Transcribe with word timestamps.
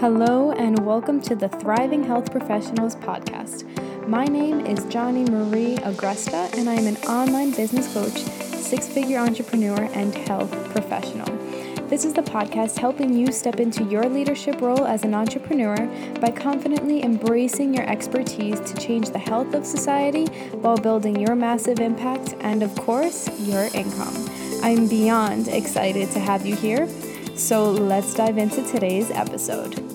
Hello, 0.00 0.50
and 0.52 0.86
welcome 0.86 1.20
to 1.20 1.36
the 1.36 1.50
Thriving 1.50 2.02
Health 2.02 2.32
Professionals 2.32 2.96
podcast. 2.96 3.68
My 4.08 4.24
name 4.24 4.64
is 4.64 4.86
Johnny 4.86 5.24
Marie 5.30 5.76
Agresta, 5.76 6.50
and 6.56 6.70
I 6.70 6.74
am 6.76 6.86
an 6.86 6.96
online 7.06 7.50
business 7.50 7.92
coach, 7.92 8.16
six 8.22 8.88
figure 8.88 9.18
entrepreneur, 9.18 9.90
and 9.92 10.14
health 10.14 10.50
professional. 10.70 11.26
This 11.88 12.06
is 12.06 12.14
the 12.14 12.22
podcast 12.22 12.78
helping 12.78 13.12
you 13.12 13.30
step 13.30 13.60
into 13.60 13.84
your 13.84 14.04
leadership 14.04 14.62
role 14.62 14.86
as 14.86 15.04
an 15.04 15.12
entrepreneur 15.12 15.76
by 16.18 16.30
confidently 16.30 17.04
embracing 17.04 17.74
your 17.74 17.86
expertise 17.86 18.58
to 18.58 18.74
change 18.78 19.10
the 19.10 19.18
health 19.18 19.52
of 19.52 19.66
society 19.66 20.24
while 20.62 20.78
building 20.78 21.20
your 21.20 21.36
massive 21.36 21.78
impact 21.78 22.36
and, 22.40 22.62
of 22.62 22.74
course, 22.74 23.28
your 23.40 23.68
income. 23.74 24.14
I'm 24.62 24.88
beyond 24.88 25.48
excited 25.48 26.10
to 26.12 26.20
have 26.20 26.46
you 26.46 26.56
here. 26.56 26.88
So 27.36 27.70
let's 27.70 28.14
dive 28.14 28.38
into 28.38 28.62
today's 28.62 29.10
episode. 29.10 29.89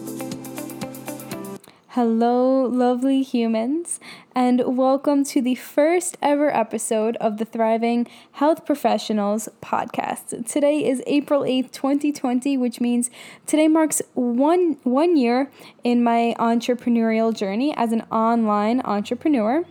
Hello, 1.96 2.66
lovely 2.66 3.22
humans, 3.22 4.02
and 4.36 4.62
welcome 4.78 5.24
to 5.24 5.42
the 5.42 5.56
first 5.56 6.18
ever 6.22 6.54
episode 6.54 7.16
of 7.22 7.38
the 7.38 7.46
Thriving 7.46 8.06
Health 8.34 8.66
Professionals 8.66 9.48
podcast. 9.62 10.46
Today 10.46 10.86
is 10.86 11.02
April 11.08 11.44
8th, 11.44 11.72
2020, 11.72 12.58
which 12.58 12.82
means 12.82 13.10
today 13.46 13.70
marks 13.70 14.02
one, 14.14 14.76
one 14.84 15.16
year 15.16 15.50
in 15.86 16.04
my 16.04 16.36
entrepreneurial 16.38 17.34
journey 17.34 17.74
as 17.78 17.94
an 17.94 18.02
online 18.12 18.82
entrepreneur. 18.82 19.64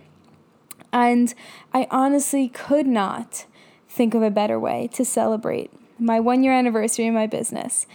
And 0.95 1.35
I 1.75 1.87
honestly 1.91 2.49
could 2.49 2.87
not 2.87 3.45
think 3.87 4.15
of 4.15 4.23
a 4.23 4.31
better 4.31 4.59
way 4.59 4.89
to 4.95 5.05
celebrate 5.05 5.71
my 5.99 6.21
one 6.21 6.43
year 6.43 6.55
anniversary 6.55 7.05
in 7.05 7.13
my 7.13 7.27
business 7.27 7.87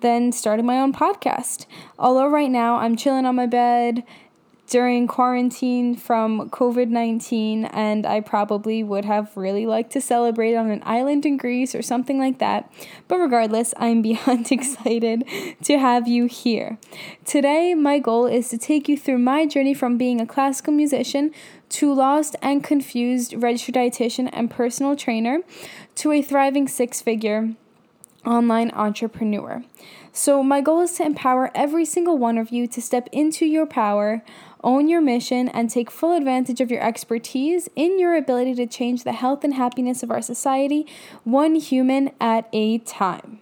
then 0.00 0.32
started 0.32 0.64
my 0.64 0.80
own 0.80 0.92
podcast. 0.92 1.66
Although 1.98 2.28
right 2.28 2.50
now 2.50 2.76
I'm 2.76 2.96
chilling 2.96 3.26
on 3.26 3.36
my 3.36 3.46
bed 3.46 4.04
during 4.70 5.08
quarantine 5.08 5.96
from 5.96 6.48
COVID 6.48 6.88
19, 6.88 7.64
and 7.66 8.06
I 8.06 8.20
probably 8.20 8.84
would 8.84 9.04
have 9.04 9.36
really 9.36 9.66
liked 9.66 9.90
to 9.92 10.00
celebrate 10.00 10.54
on 10.54 10.70
an 10.70 10.80
island 10.86 11.26
in 11.26 11.36
Greece 11.36 11.74
or 11.74 11.82
something 11.82 12.18
like 12.18 12.38
that. 12.38 12.72
But 13.08 13.18
regardless, 13.18 13.74
I'm 13.76 14.00
beyond 14.10 14.50
excited 14.50 15.24
to 15.64 15.78
have 15.78 16.06
you 16.06 16.26
here. 16.26 16.78
Today, 17.24 17.74
my 17.74 17.98
goal 17.98 18.26
is 18.26 18.48
to 18.50 18.58
take 18.58 18.88
you 18.88 18.96
through 18.96 19.18
my 19.18 19.44
journey 19.44 19.74
from 19.74 19.98
being 19.98 20.20
a 20.20 20.26
classical 20.26 20.72
musician 20.72 21.32
to 21.70 21.92
lost 21.92 22.36
and 22.40 22.62
confused 22.62 23.34
registered 23.34 23.74
dietitian 23.74 24.30
and 24.32 24.50
personal 24.50 24.94
trainer 24.94 25.40
to 25.96 26.12
a 26.12 26.22
thriving 26.22 26.68
six 26.68 27.02
figure 27.02 27.54
online 28.24 28.70
entrepreneur. 28.72 29.64
So, 30.12 30.42
my 30.42 30.60
goal 30.60 30.80
is 30.80 30.92
to 30.94 31.04
empower 31.04 31.50
every 31.54 31.84
single 31.84 32.18
one 32.18 32.36
of 32.36 32.50
you 32.50 32.66
to 32.66 32.82
step 32.82 33.08
into 33.12 33.46
your 33.46 33.66
power, 33.66 34.24
own 34.62 34.88
your 34.88 35.00
mission, 35.00 35.48
and 35.48 35.70
take 35.70 35.90
full 35.90 36.16
advantage 36.16 36.60
of 36.60 36.70
your 36.70 36.82
expertise 36.82 37.68
in 37.76 37.98
your 37.98 38.16
ability 38.16 38.54
to 38.56 38.66
change 38.66 39.04
the 39.04 39.12
health 39.12 39.44
and 39.44 39.54
happiness 39.54 40.02
of 40.02 40.10
our 40.10 40.22
society, 40.22 40.86
one 41.24 41.54
human 41.54 42.10
at 42.20 42.48
a 42.52 42.78
time. 42.78 43.40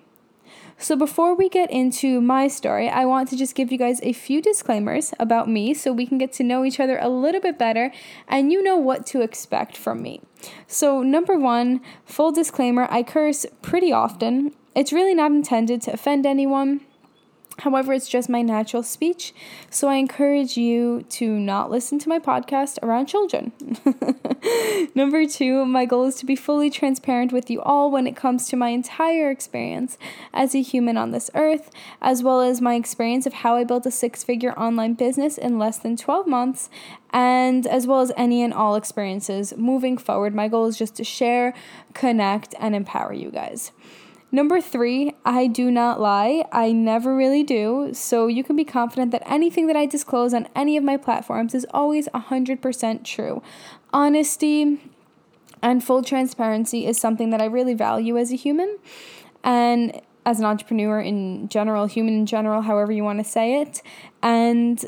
So, 0.81 0.95
before 0.95 1.35
we 1.35 1.49
get 1.49 1.73
into 1.73 2.21
my 2.21 2.47
story, 2.47 2.89
I 2.89 3.05
want 3.05 3.29
to 3.31 3.37
just 3.37 3.57
give 3.57 3.73
you 3.73 3.79
guys 3.79 3.99
a 4.05 4.13
few 4.13 4.41
disclaimers 4.41 5.13
about 5.19 5.49
me 5.49 5.75
so 5.75 5.93
we 5.93 6.07
can 6.07 6.19
get 6.19 6.33
to 6.35 6.45
know 6.45 6.65
each 6.65 6.79
other 6.79 6.99
a 7.01 7.09
little 7.09 7.41
bit 7.41 7.59
better 7.59 7.91
and 8.29 8.53
you 8.53 8.63
know 8.63 8.77
what 8.77 9.05
to 9.07 9.23
expect 9.23 9.77
from 9.77 10.01
me. 10.03 10.21
So, 10.69 11.03
number 11.03 11.37
one, 11.37 11.81
full 12.05 12.31
disclaimer 12.31 12.87
I 12.91 13.03
curse 13.03 13.45
pretty 13.61 13.91
often 13.91 14.55
it's 14.79 14.93
really 14.93 15.13
not 15.15 15.33
intended 15.33 15.83
to 15.83 15.93
offend 15.93 16.25
anyone. 16.25 16.81
However, 17.59 17.93
it's 17.93 18.09
just 18.09 18.29
my 18.29 18.43
natural 18.43 18.85
speech, 18.85 19.35
so 19.69 19.89
I 19.89 19.97
encourage 19.97 20.57
you 20.57 21.05
to 21.11 21.29
not 21.41 21.73
listen 21.73 21.99
to 21.99 22.09
my 22.09 22.21
podcast 22.21 22.79
around 22.85 23.07
children. 23.07 23.51
Number 24.95 25.27
two, 25.27 25.67
my 25.67 25.85
goal 25.85 26.05
is 26.05 26.15
to 26.17 26.27
be 26.27 26.37
fully 26.37 26.71
transparent 26.71 27.33
with 27.33 27.51
you 27.51 27.61
all 27.63 27.91
when 27.91 28.07
it 28.07 28.15
comes 28.15 28.47
to 28.47 28.57
my 28.57 28.69
entire 28.69 29.33
experience 29.33 29.99
as 30.33 30.55
a 30.55 30.63
human 30.63 30.97
on 30.97 31.11
this 31.11 31.33
earth, 31.35 31.73
as 32.01 32.23
well 32.23 32.41
as 32.41 32.61
my 32.61 32.77
experience 32.77 33.27
of 33.27 33.33
how 33.33 33.57
I 33.57 33.65
built 33.65 33.87
a 33.87 33.91
six 33.91 34.23
figure 34.23 34.57
online 34.57 34.95
business 34.95 35.37
in 35.37 35.59
less 35.59 35.79
than 35.79 35.97
12 35.97 36.29
months, 36.29 36.71
and 37.11 37.67
as 37.67 37.89
well 37.89 38.01
as 38.01 38.13
any 38.17 38.45
and 38.45 38.55
all 38.55 38.77
experiences 38.77 39.53
moving 39.57 39.99
forward. 39.99 40.33
My 40.33 40.47
goal 40.47 40.67
is 40.67 40.79
just 40.79 40.95
to 40.95 41.03
share, 41.03 41.55
connect, 41.93 42.55
and 42.61 42.77
empower 42.77 43.13
you 43.13 43.33
guys. 43.33 43.73
Number 44.31 44.61
three, 44.61 45.15
I 45.25 45.47
do 45.47 45.71
not 45.71 46.01
lie. 46.01 46.45
I 46.53 46.73
never 46.73 47.17
really 47.17 47.43
do. 47.43 47.91
So 47.95 48.27
you 48.27 48.45
can 48.45 48.57
be 48.57 48.65
confident 48.65 49.11
that 49.13 49.23
anything 49.27 49.67
that 49.69 49.77
I 49.77 49.87
disclose 49.87 50.35
on 50.35 50.49
any 50.55 50.77
of 50.77 50.85
my 50.85 50.99
platforms 50.99 51.55
is 51.55 51.67
always 51.73 52.09
100% 52.09 53.05
true. 53.05 53.43
Honesty 53.93 54.79
and 55.63 55.83
full 55.83 56.03
transparency 56.03 56.87
is 56.87 57.01
something 57.01 57.31
that 57.31 57.41
I 57.41 57.47
really 57.47 57.75
value 57.75 58.19
as 58.19 58.31
a 58.31 58.37
human 58.37 58.79
and 59.43 60.01
as 60.27 60.39
an 60.39 60.45
entrepreneur 60.45 61.01
in 61.01 61.49
general, 61.49 61.87
human 61.87 62.13
in 62.13 62.27
general, 62.27 62.61
however 62.61 62.93
you 62.93 63.03
want 63.03 63.19
to 63.19 63.25
say 63.25 63.63
it. 63.63 63.81
And 64.23 64.85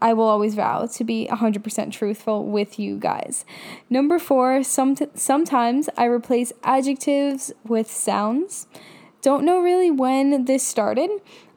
I 0.00 0.12
will 0.12 0.24
always 0.24 0.54
vow 0.54 0.86
to 0.86 1.04
be 1.04 1.28
100% 1.30 1.92
truthful 1.92 2.46
with 2.46 2.78
you 2.78 2.96
guys. 2.96 3.44
Number 3.88 4.18
four, 4.18 4.62
some 4.62 4.96
sometimes 5.14 5.88
I 5.96 6.04
replace 6.04 6.52
adjectives 6.64 7.52
with 7.64 7.90
sounds. 7.90 8.66
Don't 9.22 9.44
know 9.44 9.60
really 9.60 9.90
when 9.90 10.46
this 10.46 10.66
started, 10.66 11.10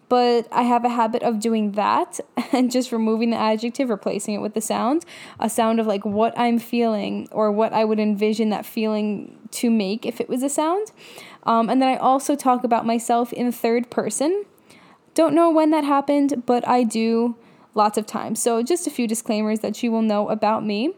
but 0.10 0.48
I 0.52 0.64
have 0.64 0.84
a 0.84 0.90
habit 0.90 1.24
of 1.24 1.40
doing 1.40 1.72
that 1.72 2.20
and 2.52 2.70
just 2.70 2.92
removing 2.92 3.32
the 3.32 3.38
adjective, 3.38 3.90
replacing 3.90 4.36
it 4.36 4.42
with 4.42 4.54
the 4.54 4.62
sound, 4.62 5.06
a 5.40 5.50
sound 5.50 5.80
of 5.80 5.88
like 5.88 6.06
what 6.06 6.38
I'm 6.38 6.60
feeling 6.60 7.28
or 7.32 7.52
what 7.52 7.74
I 7.74 7.86
would 7.86 8.00
envision 8.00 8.50
that 8.50 8.66
feeling 8.66 9.40
to 9.52 9.72
make 9.72 10.06
if 10.06 10.20
it 10.20 10.30
was 10.30 10.44
a 10.44 10.50
sound. 10.50 10.92
Um, 11.44 11.70
and 11.70 11.82
then 11.82 11.90
I 11.90 11.96
also 11.96 12.36
talk 12.36 12.64
about 12.64 12.86
myself 12.86 13.32
in 13.34 13.52
third 13.52 13.90
person. 13.90 14.46
Don't 15.14 15.34
know 15.34 15.50
when 15.50 15.72
that 15.72 15.84
happened, 15.84 16.44
but 16.46 16.68
I 16.68 16.84
do 16.84 17.36
lots 17.76 17.98
of 17.98 18.06
times. 18.06 18.42
So, 18.42 18.62
just 18.64 18.88
a 18.88 18.92
few 18.92 19.08
disclaimers 19.08 19.60
that 19.60 19.82
you 19.84 19.92
will 19.92 20.02
know 20.02 20.30
about 20.30 20.66
me. 20.66 20.94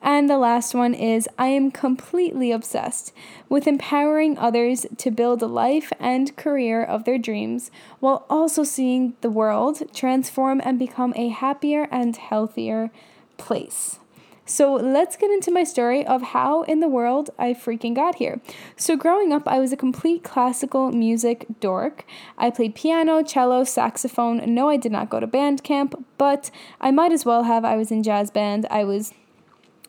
And 0.00 0.30
the 0.30 0.38
last 0.38 0.74
one 0.74 0.94
is 0.94 1.28
I 1.38 1.48
am 1.48 1.70
completely 1.70 2.52
obsessed 2.52 3.12
with 3.48 3.66
empowering 3.66 4.38
others 4.38 4.86
to 4.98 5.10
build 5.10 5.42
a 5.42 5.46
life 5.46 5.92
and 5.98 6.36
career 6.36 6.82
of 6.84 7.04
their 7.04 7.18
dreams 7.18 7.70
while 7.98 8.24
also 8.30 8.62
seeing 8.62 9.14
the 9.22 9.30
world 9.30 9.82
transform 9.92 10.60
and 10.64 10.78
become 10.78 11.12
a 11.16 11.28
happier 11.28 11.88
and 11.90 12.16
healthier 12.16 12.90
place. 13.38 13.98
So 14.48 14.72
let's 14.72 15.14
get 15.16 15.30
into 15.30 15.50
my 15.50 15.62
story 15.62 16.06
of 16.06 16.22
how 16.22 16.62
in 16.62 16.80
the 16.80 16.88
world 16.88 17.28
I 17.38 17.52
freaking 17.52 17.94
got 17.94 18.14
here. 18.14 18.40
So, 18.76 18.96
growing 18.96 19.30
up, 19.30 19.46
I 19.46 19.58
was 19.58 19.72
a 19.72 19.76
complete 19.76 20.24
classical 20.24 20.90
music 20.90 21.46
dork. 21.60 22.06
I 22.38 22.48
played 22.48 22.74
piano, 22.74 23.22
cello, 23.22 23.64
saxophone. 23.64 24.54
No, 24.54 24.70
I 24.70 24.78
did 24.78 24.90
not 24.90 25.10
go 25.10 25.20
to 25.20 25.26
band 25.26 25.62
camp, 25.64 26.02
but 26.16 26.50
I 26.80 26.90
might 26.90 27.12
as 27.12 27.26
well 27.26 27.42
have. 27.42 27.62
I 27.62 27.76
was 27.76 27.90
in 27.90 28.02
jazz 28.02 28.30
band. 28.30 28.66
I 28.70 28.84
was 28.84 29.12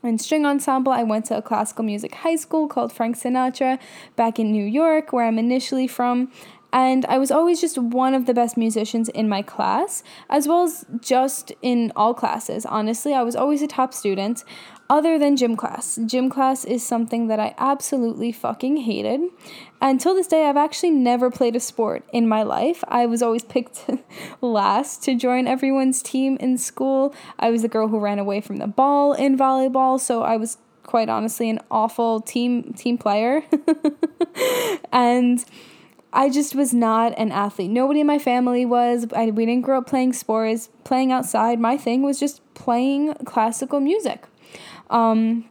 in 0.03 0.17
string 0.17 0.45
ensemble. 0.45 0.91
I 0.91 1.03
went 1.03 1.25
to 1.25 1.37
a 1.37 1.41
classical 1.41 1.85
music 1.85 2.15
high 2.15 2.35
school 2.35 2.67
called 2.67 2.91
Frank 2.91 3.17
Sinatra 3.17 3.79
back 4.17 4.39
in 4.39 4.51
New 4.51 4.65
York, 4.65 5.13
where 5.13 5.25
I'm 5.25 5.39
initially 5.39 5.87
from. 5.87 6.31
And 6.71 7.05
I 7.07 7.17
was 7.17 7.31
always 7.31 7.59
just 7.59 7.77
one 7.77 8.13
of 8.13 8.25
the 8.25 8.33
best 8.33 8.55
musicians 8.55 9.09
in 9.09 9.27
my 9.27 9.41
class, 9.41 10.03
as 10.29 10.47
well 10.47 10.63
as 10.63 10.85
just 11.01 11.51
in 11.61 11.91
all 11.95 12.13
classes. 12.13 12.65
Honestly, 12.65 13.13
I 13.13 13.23
was 13.23 13.35
always 13.35 13.61
a 13.61 13.67
top 13.67 13.93
student, 13.93 14.43
other 14.89 15.19
than 15.19 15.35
gym 15.35 15.55
class. 15.55 15.99
Gym 16.05 16.29
class 16.29 16.65
is 16.65 16.83
something 16.85 17.27
that 17.27 17.39
I 17.39 17.53
absolutely 17.57 18.31
fucking 18.31 18.77
hated. 18.77 19.21
Until 19.81 20.15
this 20.15 20.27
day, 20.27 20.45
I've 20.45 20.57
actually 20.57 20.91
never 20.91 21.29
played 21.29 21.55
a 21.55 21.59
sport 21.59 22.03
in 22.11 22.27
my 22.27 22.43
life. 22.43 22.83
I 22.87 23.05
was 23.05 23.21
always 23.21 23.43
picked 23.43 23.85
last 24.41 25.03
to 25.03 25.15
join 25.15 25.47
everyone's 25.47 26.01
team 26.01 26.37
in 26.37 26.57
school. 26.57 27.13
I 27.39 27.49
was 27.49 27.61
the 27.61 27.67
girl 27.67 27.87
who 27.87 27.99
ran 27.99 28.19
away 28.19 28.41
from 28.41 28.57
the 28.57 28.67
ball 28.67 29.13
in 29.13 29.37
volleyball, 29.37 29.99
so 29.99 30.23
I 30.23 30.37
was 30.37 30.57
quite 30.83 31.07
honestly 31.07 31.49
an 31.51 31.59
awful 31.69 32.19
team 32.19 32.73
team 32.73 32.97
player. 32.97 33.43
and 34.91 35.45
I 36.11 36.29
just 36.29 36.55
was 36.55 36.73
not 36.73 37.13
an 37.17 37.31
athlete. 37.31 37.69
Nobody 37.69 38.01
in 38.01 38.07
my 38.07 38.19
family 38.19 38.65
was. 38.65 39.05
I, 39.15 39.27
we 39.27 39.45
didn't 39.45 39.63
grow 39.63 39.77
up 39.77 39.87
playing 39.87 40.13
sports, 40.13 40.69
playing 40.83 41.11
outside. 41.11 41.59
My 41.59 41.77
thing 41.77 42.01
was 42.01 42.19
just 42.19 42.41
playing 42.55 43.13
classical 43.25 43.79
music. 43.79 44.25
Um, 44.89 45.47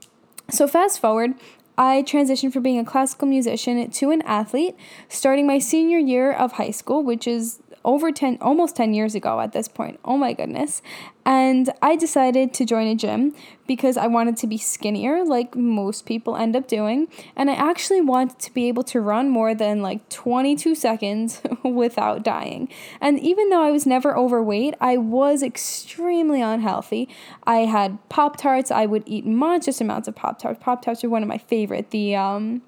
so, 0.51 0.67
fast 0.67 1.01
forward, 1.01 1.35
I 1.77 2.03
transitioned 2.03 2.53
from 2.53 2.65
being 2.65 2.81
a 2.81 2.85
classical 2.85 3.29
musician 3.29 3.89
to 3.89 4.11
an 4.11 4.23
athlete 4.23 4.75
starting 5.09 5.47
my 5.47 5.61
senior 5.61 5.99
year 5.99 6.33
of 6.33 6.53
high 6.53 6.73
school, 6.73 7.05
which 7.05 7.29
is 7.29 7.61
over 7.85 8.13
10 8.13 8.39
almost 8.41 8.77
10 8.77 8.95
years 8.95 9.15
ago 9.15 9.41
at 9.41 9.53
this 9.53 9.69
point. 9.69 9.99
Oh 10.05 10.17
my 10.17 10.33
goodness. 10.33 10.83
And 11.25 11.71
I 11.83 11.97
decided 11.97 12.55
to 12.55 12.65
join 12.65 12.87
a 12.87 12.95
gym 12.95 13.35
because 13.67 13.99
I 13.99 14.07
wanted 14.07 14.39
to 14.39 14.47
be 14.47 14.57
skinnier 14.57 15.25
like 15.25 15.55
most 15.55 16.07
people 16.07 16.37
end 16.37 16.57
up 16.57 16.67
doing, 16.67 17.07
and 17.37 17.51
I 17.51 17.55
actually 17.55 18.01
wanted 18.01 18.39
to 18.39 18.55
be 18.55 18.67
able 18.69 18.83
to 18.85 19.01
run 19.01 19.29
more 19.29 19.55
than 19.55 19.83
like 19.83 20.09
22 20.09 20.75
seconds 20.75 21.43
without 21.63 22.23
dying. 22.23 22.71
And 23.01 23.21
even 23.21 23.51
though 23.51 23.63
I 23.63 23.71
was 23.71 23.87
never 23.87 24.17
overweight, 24.17 24.75
I 24.81 24.97
was 24.97 25.43
extremely 25.43 26.41
unhealthy. 26.41 27.11
I 27.47 27.59
had 27.59 27.99
Pop 28.09 28.39
Tarts, 28.39 28.71
I 28.71 28.87
would 28.87 29.03
eat 29.05 29.27
monstrous 29.27 29.83
amounts 29.83 30.09
of 30.09 30.15
Pop 30.15 30.39
Tarts. 30.39 30.61
Pop 30.63 30.81
Tarts 30.83 31.05
are 31.05 31.11
one 31.11 31.23
of 31.23 31.29
my 31.29 31.39
favorite. 31.39 31.91
The 31.91 32.17
um 32.17 32.63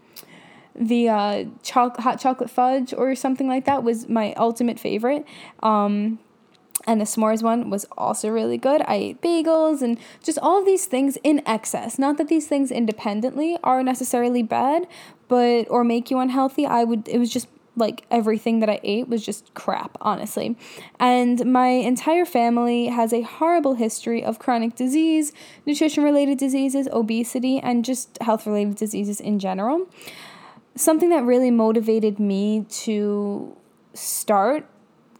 the 0.74 1.08
uh, 1.08 1.44
cho- 1.62 1.92
hot 1.98 2.20
chocolate 2.20 2.50
fudge 2.50 2.94
or 2.94 3.14
something 3.14 3.48
like 3.48 3.64
that 3.64 3.82
was 3.82 4.08
my 4.08 4.32
ultimate 4.34 4.78
favorite. 4.78 5.24
Um, 5.62 6.18
and 6.86 7.00
the 7.00 7.04
s'mores 7.04 7.42
one 7.42 7.70
was 7.70 7.84
also 7.96 8.28
really 8.30 8.56
good. 8.56 8.82
I 8.82 8.94
ate 8.94 9.20
bagels 9.20 9.82
and 9.82 9.98
just 10.22 10.38
all 10.38 10.58
of 10.58 10.66
these 10.66 10.86
things 10.86 11.18
in 11.22 11.42
excess. 11.46 11.98
Not 11.98 12.16
that 12.18 12.28
these 12.28 12.46
things 12.46 12.70
independently 12.70 13.58
are 13.62 13.82
necessarily 13.82 14.42
bad, 14.42 14.86
but 15.28 15.64
or 15.70 15.84
make 15.84 16.10
you 16.10 16.18
unhealthy. 16.18 16.66
I 16.66 16.84
would 16.84 17.06
it 17.08 17.18
was 17.18 17.30
just 17.30 17.48
like 17.76 18.04
everything 18.10 18.60
that 18.60 18.68
I 18.68 18.80
ate 18.82 19.08
was 19.08 19.24
just 19.24 19.54
crap, 19.54 19.96
honestly. 20.00 20.56
And 20.98 21.44
my 21.46 21.68
entire 21.68 22.24
family 22.24 22.86
has 22.86 23.12
a 23.12 23.22
horrible 23.22 23.74
history 23.74 24.24
of 24.24 24.38
chronic 24.38 24.74
disease, 24.74 25.32
nutrition 25.66 26.02
related 26.02 26.38
diseases, 26.38 26.88
obesity, 26.92 27.58
and 27.58 27.84
just 27.84 28.18
health 28.22 28.46
related 28.46 28.76
diseases 28.76 29.20
in 29.20 29.38
general 29.38 29.86
something 30.82 31.10
that 31.10 31.24
really 31.24 31.50
motivated 31.50 32.18
me 32.18 32.66
to 32.68 33.56
start 33.94 34.66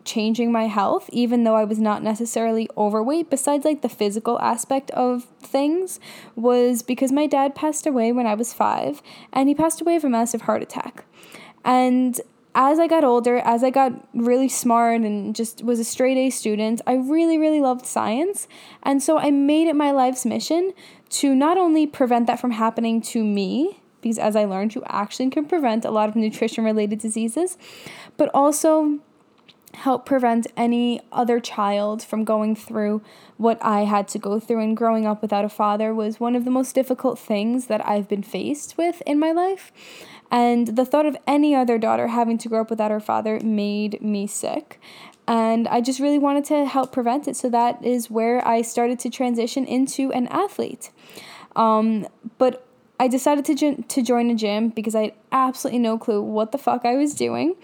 changing 0.05 0.51
my 0.51 0.67
health 0.67 1.11
even 1.13 1.45
though 1.45 1.55
I 1.55 1.65
was 1.65 1.79
not 1.79 2.03
necessarily 2.03 2.69
overweight 2.77 3.29
besides 3.29 3.65
like 3.65 3.83
the 3.83 3.89
physical 3.89 4.41
aspect 4.41 4.91
of 4.93 5.25
things 5.41 6.01
was 6.35 6.83
because 6.83 7.13
my 7.13 7.27
dad 7.27 7.55
passed 7.55 7.87
away 7.87 8.11
when 8.11 8.27
I 8.27 8.35
was 8.35 8.53
5 8.53 9.03
and 9.33 9.49
he 9.49 9.55
passed 9.55 9.81
away 9.81 9.97
of 9.97 10.05
a 10.05 10.09
massive 10.09 10.43
heart 10.43 10.63
attack. 10.63 11.05
And 11.65 12.19
as 12.55 12.79
I 12.79 12.87
got 12.87 13.05
older, 13.05 13.37
as 13.39 13.63
I 13.63 13.71
got 13.71 13.93
really 14.15 14.49
smart 14.49 15.03
and 15.03 15.37
just 15.37 15.63
was 15.63 15.79
a 15.79 15.85
straight 15.85 16.17
A 16.17 16.31
student, 16.31 16.81
I 16.87 16.95
really, 16.95 17.39
really 17.39 17.61
loved 17.61 17.87
science. 17.87 18.49
And 18.83 19.03
so 19.03 19.19
I 19.19 19.31
made 19.31 19.69
it 19.69 19.77
my 19.77 19.93
life's 19.93 20.27
mission 20.27 20.73
to 21.11 21.35
not 21.35 21.59
only 21.59 21.87
prevent 21.87 22.27
that 22.27 22.41
from 22.41 22.53
happening 22.53 23.01
to 23.03 23.23
me, 23.23 23.80
because 24.01 24.19
as 24.19 24.37
I 24.37 24.45
learned, 24.45 24.75
you 24.75 24.83
actually 24.87 25.31
can 25.31 25.47
prevent 25.47 25.85
a 25.85 25.91
lot 25.91 26.09
of 26.09 26.17
nutrition 26.17 26.65
related 26.65 26.99
diseases, 26.99 27.57
but 28.17 28.31
also 28.35 29.01
help 29.75 30.05
prevent 30.05 30.47
any 30.57 31.01
other 31.13 31.39
child 31.39 32.03
from 32.03 32.25
going 32.25 32.57
through 32.57 33.03
what 33.37 33.59
I 33.63 33.81
had 33.83 34.09
to 34.09 34.19
go 34.19 34.41
through. 34.41 34.61
And 34.61 34.77
growing 34.77 35.07
up 35.07 35.23
without 35.23 35.45
a 35.45 35.49
father 35.49 35.95
was 35.95 36.19
one 36.19 36.35
of 36.35 36.45
the 36.45 36.51
most 36.51 36.75
difficult 36.75 37.19
things 37.19 37.67
that 37.67 37.87
I've 37.87 38.09
been 38.09 38.23
faced 38.23 38.77
with 38.77 39.01
in 39.07 39.19
my 39.19 39.33
life. 39.33 39.73
And 40.31 40.77
the 40.77 40.85
thought 40.85 41.07
of 41.07 41.17
any 41.27 41.55
other 41.55 41.79
daughter 41.79 42.09
having 42.09 42.39
to 42.39 42.49
grow 42.49 42.63
up 42.63 42.71
without 42.71 42.91
her 42.91 43.01
father 43.01 43.41
made 43.41 44.01
me 44.03 44.27
sick. 44.27 44.81
And 45.27 45.69
I 45.69 45.81
just 45.81 46.01
really 46.01 46.19
wanted 46.19 46.45
to 46.47 46.65
help 46.65 46.93
prevent 46.93 47.29
it. 47.29 47.37
So 47.37 47.49
that 47.51 47.85
is 47.85 48.11
where 48.11 48.47
I 48.47 48.63
started 48.63 48.99
to 49.01 49.11
transition 49.11 49.65
into 49.65 50.13
an 50.13 50.27
athlete. 50.29 50.91
Um, 51.55 52.07
but 52.39 52.67
I 53.01 53.09
decided 53.09 53.47
to, 53.47 53.83
to 53.83 54.03
join 54.03 54.29
a 54.29 54.35
gym 54.35 54.69
because 54.69 54.95
I 54.95 55.05
had 55.05 55.13
absolutely 55.33 55.79
no 55.79 55.97
clue 55.97 56.21
what 56.21 56.53
the 56.53 56.59
fuck 56.59 56.85
I 56.85 56.97
was 56.97 57.15
doing. 57.15 57.55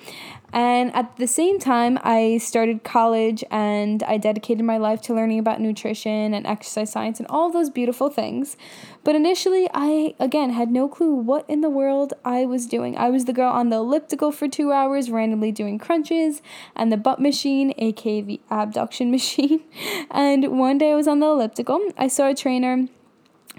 And 0.51 0.95
at 0.95 1.15
the 1.19 1.27
same 1.27 1.59
time, 1.59 1.99
I 2.03 2.39
started 2.39 2.85
college 2.85 3.45
and 3.51 4.03
I 4.05 4.17
dedicated 4.17 4.65
my 4.65 4.79
life 4.79 5.03
to 5.03 5.15
learning 5.15 5.39
about 5.39 5.61
nutrition 5.61 6.33
and 6.33 6.47
exercise 6.47 6.91
science 6.91 7.21
and 7.21 7.27
all 7.29 7.51
those 7.51 7.69
beautiful 7.69 8.09
things. 8.09 8.57
But 9.05 9.15
initially, 9.15 9.69
I 9.75 10.15
again 10.19 10.55
had 10.55 10.71
no 10.71 10.89
clue 10.89 11.15
what 11.15 11.45
in 11.51 11.61
the 11.61 11.69
world 11.69 12.15
I 12.25 12.47
was 12.47 12.65
doing. 12.65 12.97
I 12.97 13.11
was 13.11 13.27
the 13.27 13.35
girl 13.35 13.53
on 13.53 13.69
the 13.69 13.77
elliptical 13.77 14.33
for 14.33 14.49
two 14.49 14.73
hours, 14.73 15.11
randomly 15.11 15.53
doing 15.53 15.79
crunches, 15.79 16.41
and 16.75 16.91
the 16.91 16.97
butt 16.97 17.21
machine, 17.21 17.75
aka 17.77 18.23
the 18.23 18.41
abduction 18.51 19.11
machine. 19.19 19.65
And 20.11 20.59
one 20.59 20.79
day 20.79 20.93
I 20.93 20.95
was 20.95 21.07
on 21.07 21.21
the 21.21 21.27
elliptical, 21.27 21.93
I 21.99 22.09
saw 22.09 22.31
a 22.31 22.35
trainer 22.35 22.89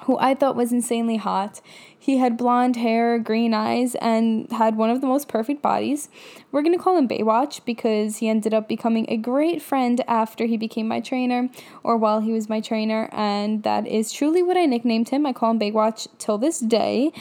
who 0.08 0.18
I 0.20 0.34
thought 0.34 0.56
was 0.56 0.72
insanely 0.72 1.18
hot. 1.18 1.60
He 2.00 2.18
had 2.18 2.38
blonde 2.38 2.78
hair, 2.78 3.20
green 3.20 3.54
eyes, 3.54 3.94
and 3.96 4.50
had 4.54 4.78
one 4.78 4.90
of 4.90 5.02
the 5.02 5.08
most 5.08 5.28
perfect 5.28 5.62
bodies. 5.62 6.08
We're 6.50 6.62
going 6.62 6.78
to 6.78 6.82
call 6.82 6.98
him 6.98 7.10
Baywatch 7.10 7.66
because 7.66 8.18
he 8.18 8.30
ended 8.30 8.54
up 8.54 8.70
becoming 8.70 9.06
a 9.10 9.18
great 9.18 9.62
friend 9.62 10.00
after 10.08 10.46
he 10.46 10.56
became 10.56 10.88
my 10.88 11.02
trainer 11.02 11.50
or 11.84 11.98
while 11.98 12.22
he 12.22 12.32
was 12.32 12.48
my 12.48 12.62
trainer. 12.62 13.10
And 13.12 13.64
that 13.64 13.86
is 13.86 14.14
truly 14.14 14.42
what 14.42 14.56
I 14.56 14.66
nicknamed 14.66 15.10
him. 15.10 15.26
I 15.26 15.34
call 15.34 15.52
him 15.52 15.60
Baywatch 15.60 16.08
till 16.18 16.38
this 16.38 16.62
day. 16.62 17.12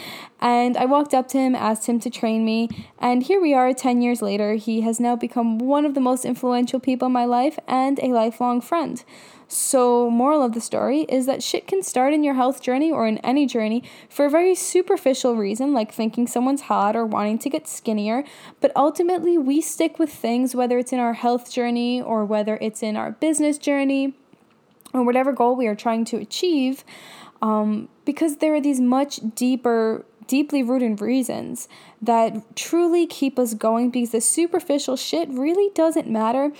And 0.40 0.76
I 0.76 0.84
walked 0.84 1.12
up 1.12 1.26
to 1.28 1.38
him, 1.38 1.56
asked 1.56 1.88
him 1.88 1.98
to 1.98 2.10
train 2.10 2.44
me, 2.44 2.68
and 3.00 3.22
here 3.24 3.40
we 3.40 3.52
are 3.52 3.72
10 3.72 4.00
years 4.00 4.22
later. 4.22 4.54
He 4.54 4.82
has 4.82 5.00
now 5.00 5.16
become 5.16 5.58
one 5.58 5.84
of 5.84 5.94
the 5.94 6.00
most 6.00 6.24
influential 6.24 6.78
people 6.78 7.06
in 7.06 7.12
my 7.12 7.24
life 7.24 7.58
and 7.66 7.98
a 7.98 8.08
lifelong 8.08 8.60
friend. 8.60 9.02
So, 9.48 10.10
moral 10.10 10.42
of 10.42 10.54
the 10.54 10.60
story 10.60 11.02
is 11.02 11.26
that 11.26 11.42
shit 11.42 11.68
can 11.68 11.82
start 11.82 12.12
in 12.12 12.24
your 12.24 12.34
health 12.34 12.60
journey 12.60 12.90
or 12.90 13.06
in 13.06 13.18
any 13.18 13.46
journey 13.46 13.84
for 14.08 14.26
a 14.26 14.30
very 14.30 14.56
superficial 14.56 15.36
reason, 15.36 15.72
like 15.72 15.92
thinking 15.92 16.26
someone's 16.26 16.62
hot 16.62 16.96
or 16.96 17.06
wanting 17.06 17.38
to 17.38 17.50
get 17.50 17.68
skinnier. 17.68 18.24
But 18.60 18.72
ultimately, 18.74 19.38
we 19.38 19.60
stick 19.60 20.00
with 20.00 20.12
things, 20.12 20.56
whether 20.56 20.78
it's 20.78 20.92
in 20.92 20.98
our 20.98 21.14
health 21.14 21.52
journey 21.52 22.02
or 22.02 22.24
whether 22.24 22.58
it's 22.60 22.82
in 22.82 22.96
our 22.96 23.12
business 23.12 23.56
journey 23.56 24.14
or 24.92 25.04
whatever 25.04 25.32
goal 25.32 25.54
we 25.54 25.68
are 25.68 25.76
trying 25.76 26.04
to 26.06 26.16
achieve, 26.16 26.82
um, 27.40 27.88
because 28.04 28.38
there 28.38 28.54
are 28.54 28.60
these 28.60 28.80
much 28.80 29.20
deeper 29.34 30.04
deeply 30.26 30.60
rooted 30.60 31.00
reasons 31.00 31.68
that 32.02 32.56
truly 32.56 33.06
keep 33.06 33.38
us 33.38 33.54
going 33.54 33.90
because 33.90 34.10
the 34.10 34.20
superficial 34.20 34.96
shit 34.96 35.28
really 35.28 35.70
doesn't 35.74 36.08
matter 36.08 36.50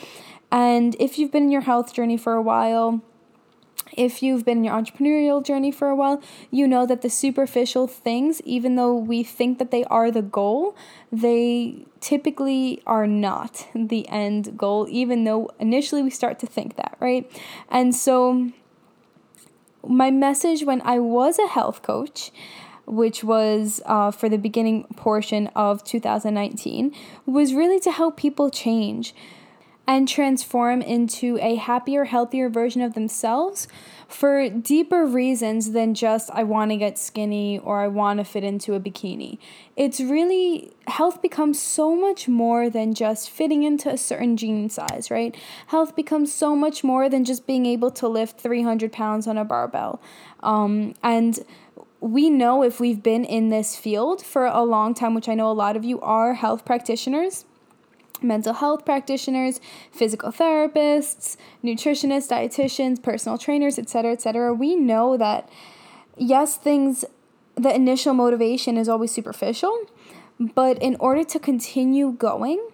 and 0.57 0.97
if 0.99 1.19
you've 1.19 1.31
been 1.31 1.43
in 1.43 1.51
your 1.51 1.61
health 1.61 1.93
journey 1.93 2.17
for 2.17 2.33
a 2.33 2.41
while, 2.41 3.03
if 3.93 4.23
you've 4.23 4.43
been 4.47 4.59
in 4.59 4.65
your 4.65 4.75
entrepreneurial 4.75 5.45
journey 5.45 5.71
for 5.71 5.89
a 5.89 5.95
while, 5.95 6.23
you 6.51 6.67
know 6.67 6.87
that 6.87 7.03
the 7.03 7.11
superficial 7.11 7.87
things, 7.87 8.41
even 8.41 8.75
though 8.75 8.97
we 8.97 9.23
think 9.23 9.59
that 9.59 9.71
they 9.71 9.85
are 9.85 10.11
the 10.11 10.23
goal, 10.23 10.75
they 11.13 11.85
typically 12.01 12.83
are 12.87 13.07
not 13.07 13.67
the 13.75 14.09
end 14.09 14.57
goal, 14.57 14.87
even 14.89 15.25
though 15.25 15.51
initially 15.61 16.03
we 16.03 16.09
start 16.09 16.39
to 16.39 16.47
think 16.47 16.77
that, 16.77 16.97
right? 17.01 17.31
And 17.69 17.95
so, 17.95 18.51
my 19.87 20.11
message 20.11 20.65
when 20.65 20.81
I 20.87 21.01
was 21.01 21.39
a 21.39 21.49
health 21.49 21.83
coach, 21.83 22.31
which 22.87 23.23
was 23.23 23.83
uh, 23.85 24.11
for 24.11 24.31
the 24.31 24.39
beginning 24.39 24.85
portion 24.97 25.49
of 25.49 25.85
2019, 25.85 26.95
was 27.27 27.53
really 27.53 27.79
to 27.81 27.93
help 27.93 28.17
people 28.17 28.49
change 28.49 29.15
and 29.87 30.09
transform 30.09 30.83
into 30.83 31.39
a 31.41 31.55
happier, 31.55 32.05
healthier 32.05 32.49
version 32.49 32.83
of 32.83 32.95
themselves 32.95 33.69
for 34.09 34.49
deeper 34.49 35.07
reasons 35.07 35.73
than 35.73 35.95
just 35.95 36.31
I 36.33 36.43
want 36.43 36.71
to 36.71 36.77
get 36.77 36.99
skinny 36.99 37.59
or 37.59 37.81
I 37.81 37.89
want 37.89 38.19
to 38.19 38.25
fit 38.25 38.45
into 38.45 38.75
a 38.75 38.81
bikini. 38.81 39.39
It's 39.77 40.01
really 40.01 40.73
health 40.89 41.23
becomes 41.23 41.61
so 41.61 41.95
much 41.95 42.29
more 42.29 42.69
than 42.69 42.95
just 42.95 43.31
fitting 43.31 43.63
into 43.63 43.89
a 43.91 43.97
certain 43.97 44.37
jean 44.37 44.69
size, 44.71 45.11
right? 45.11 45.37
Health 45.69 45.95
becomes 45.95 46.33
so 46.33 46.57
much 46.57 46.83
more 46.83 47.09
than 47.09 47.25
just 47.25 47.47
being 47.47 47.67
able 47.67 47.91
to 47.93 48.09
lift 48.09 48.41
300 48.41 48.93
pounds 48.93 49.27
on 49.27 49.39
a 49.39 49.45
barbell. 49.45 50.01
Um, 50.43 50.95
and 51.03 51.39
we 52.01 52.31
know 52.31 52.63
if 52.63 52.79
we've 52.79 53.03
been 53.03 53.25
in 53.25 53.49
this 53.51 53.77
field 53.77 54.23
for 54.23 54.47
a 54.47 54.63
long 54.63 54.95
time, 54.95 55.15
which 55.15 55.29
I 55.29 55.35
know 55.35 55.51
a 55.51 55.53
lot 55.53 55.77
of 55.77 55.85
you 55.85 56.01
are 56.01 56.35
health 56.35 56.65
practitioners 56.65 57.45
mental 58.23 58.55
health 58.55 58.85
practitioners, 58.85 59.61
physical 59.91 60.33
therapists, 60.33 61.37
nutritionists, 61.63 62.29
dietitians, 62.29 63.03
personal 63.03 63.39
trainers, 63.39 63.79
etc., 63.79 64.13
etc. 64.13 64.55
We 64.55 64.77
know 64.77 65.17
that 65.17 65.49
yes, 66.17 66.57
things 66.57 67.05
the 67.55 67.75
initial 67.75 68.15
motivation 68.15 68.77
is 68.77 68.89
always 68.89 69.13
superficial, 69.13 69.87
but 70.39 70.81
in 70.83 70.97
order 71.01 71.25
to 71.25 71.39
continue 71.39 72.13
going, 72.13 72.69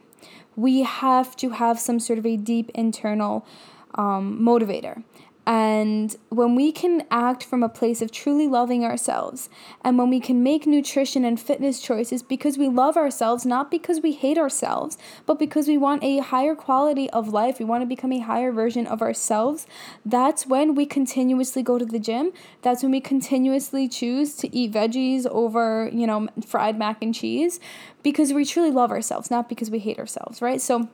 we 0.56 0.82
have 0.82 1.36
to 1.36 1.50
have 1.50 1.78
some 1.78 2.00
sort 2.00 2.18
of 2.18 2.26
a 2.26 2.36
deep 2.36 2.70
internal 2.74 3.46
um, 3.94 4.38
motivator. 4.40 5.02
And 5.44 6.14
when 6.28 6.54
we 6.54 6.70
can 6.70 7.04
act 7.10 7.42
from 7.42 7.64
a 7.64 7.68
place 7.68 8.00
of 8.00 8.12
truly 8.12 8.46
loving 8.46 8.84
ourselves, 8.84 9.48
and 9.84 9.98
when 9.98 10.08
we 10.08 10.20
can 10.20 10.42
make 10.42 10.66
nutrition 10.68 11.24
and 11.24 11.40
fitness 11.40 11.80
choices 11.80 12.22
because 12.22 12.56
we 12.56 12.68
love 12.68 12.96
ourselves, 12.96 13.44
not 13.44 13.68
because 13.68 14.00
we 14.00 14.12
hate 14.12 14.38
ourselves, 14.38 14.96
but 15.26 15.40
because 15.40 15.66
we 15.66 15.76
want 15.76 16.04
a 16.04 16.18
higher 16.18 16.54
quality 16.54 17.10
of 17.10 17.28
life, 17.28 17.58
we 17.58 17.64
want 17.64 17.82
to 17.82 17.86
become 17.86 18.12
a 18.12 18.20
higher 18.20 18.52
version 18.52 18.86
of 18.86 19.02
ourselves, 19.02 19.66
that's 20.06 20.46
when 20.46 20.76
we 20.76 20.86
continuously 20.86 21.62
go 21.62 21.76
to 21.76 21.84
the 21.84 21.98
gym. 21.98 22.32
That's 22.62 22.84
when 22.84 22.92
we 22.92 23.00
continuously 23.00 23.88
choose 23.88 24.36
to 24.36 24.54
eat 24.54 24.70
veggies 24.72 25.26
over, 25.26 25.90
you 25.92 26.06
know, 26.06 26.28
fried 26.46 26.78
mac 26.78 27.02
and 27.02 27.12
cheese 27.12 27.58
because 28.04 28.32
we 28.32 28.44
truly 28.44 28.70
love 28.70 28.92
ourselves, 28.92 29.30
not 29.30 29.48
because 29.48 29.70
we 29.70 29.80
hate 29.80 29.98
ourselves, 29.98 30.40
right? 30.40 30.60
So, 30.60 30.88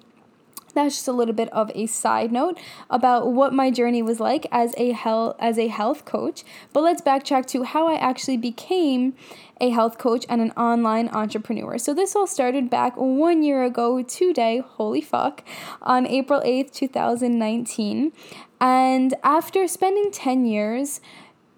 that's 0.79 0.95
just 0.95 1.09
a 1.09 1.13
little 1.13 1.35
bit 1.35 1.49
of 1.53 1.71
a 1.75 1.87
side 1.87 2.33
note 2.33 2.59
about 2.89 3.33
what 3.33 3.53
my 3.53 3.71
journey 3.71 4.03
was 4.03 4.21
like 4.21 4.47
as 4.51 4.75
a 4.77 4.93
health 4.93 5.37
as 5.39 5.59
a 5.59 5.69
health 5.69 6.05
coach. 6.05 6.45
But 6.73 6.83
let's 6.83 7.03
backtrack 7.03 7.47
to 7.47 7.65
how 7.65 7.89
I 7.89 7.97
actually 7.97 8.37
became 8.37 9.15
a 9.61 9.71
health 9.71 9.99
coach 9.99 10.25
and 10.29 10.41
an 10.41 10.53
online 10.53 11.09
entrepreneur. 11.09 11.79
So 11.79 11.93
this 11.93 12.15
all 12.15 12.29
started 12.29 12.71
back 12.71 12.97
1 12.97 13.43
year 13.43 13.65
ago 13.65 14.03
today, 14.03 14.63
holy 14.65 15.01
fuck, 15.01 15.43
on 15.83 16.07
April 16.07 16.41
8th, 16.43 16.73
2019. 16.73 18.13
And 18.61 19.15
after 19.25 19.67
spending 19.67 20.11
10 20.13 20.47
years 20.47 21.01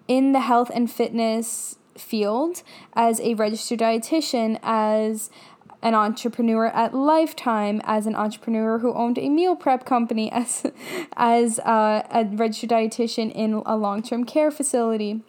in 0.07 0.31
the 0.31 0.39
health 0.41 0.71
and 0.73 0.91
fitness 0.91 1.77
field 1.95 2.63
as 2.93 3.19
a 3.19 3.35
registered 3.35 3.79
dietitian, 3.79 4.59
as 4.63 5.29
an 5.81 5.95
entrepreneur 5.95 6.67
at 6.67 6.93
Lifetime, 6.93 7.81
as 7.83 8.05
an 8.05 8.15
entrepreneur 8.15 8.79
who 8.79 8.93
owned 8.93 9.17
a 9.17 9.29
meal 9.29 9.55
prep 9.55 9.85
company, 9.85 10.31
as 10.33 10.65
as 11.13 11.59
uh, 11.59 12.03
a 12.11 12.25
registered 12.25 12.69
dietitian 12.69 13.31
in 13.33 13.61
a 13.65 13.75
long 13.75 14.01
term 14.01 14.23
care 14.23 14.51
facility. 14.51 15.21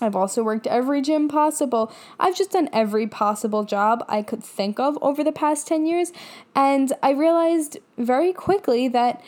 I've 0.00 0.16
also 0.16 0.42
worked 0.42 0.66
every 0.66 1.00
gym 1.00 1.28
possible. 1.28 1.92
I've 2.18 2.36
just 2.36 2.50
done 2.50 2.68
every 2.72 3.06
possible 3.06 3.62
job 3.62 4.04
I 4.08 4.22
could 4.22 4.42
think 4.42 4.80
of 4.80 4.98
over 5.00 5.22
the 5.22 5.32
past 5.32 5.68
10 5.68 5.86
years. 5.86 6.12
And 6.56 6.92
I 7.02 7.10
realized 7.10 7.78
very 7.96 8.32
quickly 8.32 8.88
that 8.88 9.22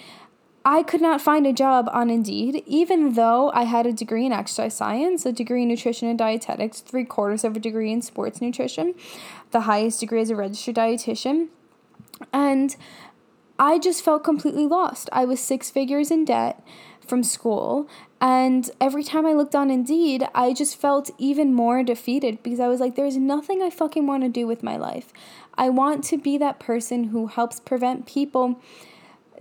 I 0.66 0.82
could 0.82 1.02
not 1.02 1.20
find 1.20 1.46
a 1.46 1.52
job 1.52 1.90
on 1.92 2.08
Indeed, 2.08 2.62
even 2.66 3.12
though 3.12 3.50
I 3.52 3.64
had 3.64 3.86
a 3.86 3.92
degree 3.92 4.24
in 4.24 4.32
exercise 4.32 4.74
science, 4.74 5.26
a 5.26 5.32
degree 5.32 5.62
in 5.62 5.68
nutrition 5.68 6.08
and 6.08 6.18
dietetics, 6.18 6.80
three 6.80 7.04
quarters 7.04 7.44
of 7.44 7.54
a 7.54 7.60
degree 7.60 7.92
in 7.92 8.00
sports 8.00 8.40
nutrition, 8.40 8.94
the 9.54 9.62
highest 9.62 10.00
degree 10.00 10.20
as 10.20 10.28
a 10.28 10.36
registered 10.36 10.74
dietitian. 10.74 11.48
And 12.32 12.76
I 13.58 13.78
just 13.78 14.04
felt 14.04 14.24
completely 14.24 14.66
lost. 14.66 15.08
I 15.12 15.24
was 15.24 15.40
six 15.40 15.70
figures 15.70 16.10
in 16.10 16.24
debt 16.24 16.62
from 17.06 17.22
school. 17.22 17.88
And 18.20 18.68
every 18.80 19.04
time 19.04 19.24
I 19.24 19.32
looked 19.32 19.54
on 19.54 19.70
Indeed, 19.70 20.26
I 20.34 20.52
just 20.52 20.76
felt 20.76 21.10
even 21.18 21.54
more 21.54 21.84
defeated 21.84 22.42
because 22.42 22.58
I 22.58 22.66
was 22.66 22.80
like, 22.80 22.96
there's 22.96 23.16
nothing 23.16 23.62
I 23.62 23.70
fucking 23.70 24.06
want 24.06 24.24
to 24.24 24.28
do 24.28 24.46
with 24.46 24.62
my 24.62 24.76
life. 24.76 25.12
I 25.56 25.68
want 25.68 26.02
to 26.04 26.18
be 26.18 26.36
that 26.38 26.58
person 26.58 27.04
who 27.04 27.28
helps 27.28 27.60
prevent 27.60 28.06
people 28.06 28.60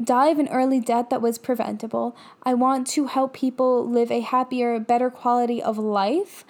die 0.04 0.28
of 0.28 0.40
an 0.40 0.50
early 0.50 0.80
death 0.80 1.10
that 1.10 1.22
was 1.22 1.38
preventable. 1.38 2.16
I 2.44 2.54
want 2.54 2.86
to 2.88 3.06
help 3.06 3.34
people 3.34 3.88
live 3.90 4.12
a 4.12 4.20
happier, 4.20 4.80
better 4.80 5.10
quality 5.10 5.62
of 5.62 5.78
life. 5.78 6.46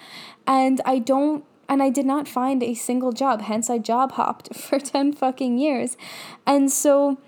And 0.46 0.80
I 0.84 0.98
don't 0.98 1.44
and 1.68 1.82
I 1.82 1.90
did 1.90 2.06
not 2.06 2.28
find 2.28 2.62
a 2.62 2.74
single 2.74 3.12
job, 3.12 3.42
hence 3.42 3.70
I 3.70 3.78
job 3.78 4.12
hopped 4.12 4.54
for 4.56 4.78
10 4.78 5.12
fucking 5.12 5.58
years. 5.58 5.96
And 6.46 6.70
so 6.70 7.18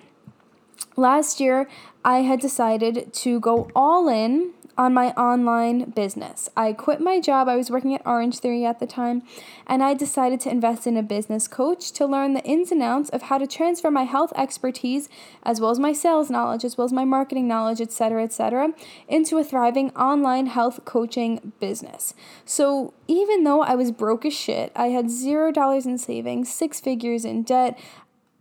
last 0.97 1.41
year 1.41 1.69
I 2.05 2.19
had 2.19 2.41
decided 2.41 3.13
to 3.13 3.41
go 3.41 3.71
all 3.75 4.09
in 4.09 4.53
on 4.79 4.93
my 4.93 5.09
online 5.13 5.91
business. 5.91 6.49
I 6.57 6.73
quit 6.73 7.01
my 7.01 7.21
job. 7.21 7.49
I 7.49 7.57
was 7.57 7.71
working 7.71 7.95
at 7.95 8.07
Orange 8.07 8.39
Theory 8.39 8.65
at 8.65 8.79
the 8.79 8.87
time, 8.87 9.23
and 9.67 9.83
I 9.83 9.95
decided 9.95 10.41
to 10.41 10.51
invest 10.51 10.87
in 10.87 10.97
a 10.97 11.03
business 11.03 11.49
coach 11.49 11.93
to 11.93 12.07
learn 12.07 12.35
the 12.35 12.45
ins 12.45 12.71
and 12.71 12.83
outs 12.83 13.09
of 13.11 13.23
how 13.23 13.39
to 13.39 13.47
transfer 13.47 13.91
my 13.91 14.05
health 14.05 14.33
expertise, 14.37 15.09
as 15.43 15.61
well 15.61 15.71
as 15.71 15.79
my 15.79 15.93
sales 15.93 16.31
knowledge, 16.31 16.65
as 16.65 16.77
well 16.77 16.85
as 16.85 16.93
my 16.93 17.05
marketing 17.05 17.49
knowledge, 17.49 17.81
etc., 17.81 18.23
etc., 18.23 18.73
into 19.09 19.39
a 19.39 19.45
thriving 19.45 19.91
online 19.91 20.47
health 20.47 20.85
coaching 20.85 21.53
business. 21.59 22.15
So, 22.45 22.93
even 23.09 23.45
though 23.45 23.63
I 23.63 23.75
was 23.75 23.93
broke 23.93 24.27
as 24.27 24.35
shit, 24.35 24.73
I 24.77 24.89
had 24.89 25.11
zero 25.11 25.53
dollars 25.53 25.87
in 25.87 25.99
savings, 25.99 26.53
six 26.53 26.81
figures 26.81 27.25
in 27.25 27.43
debt, 27.43 27.79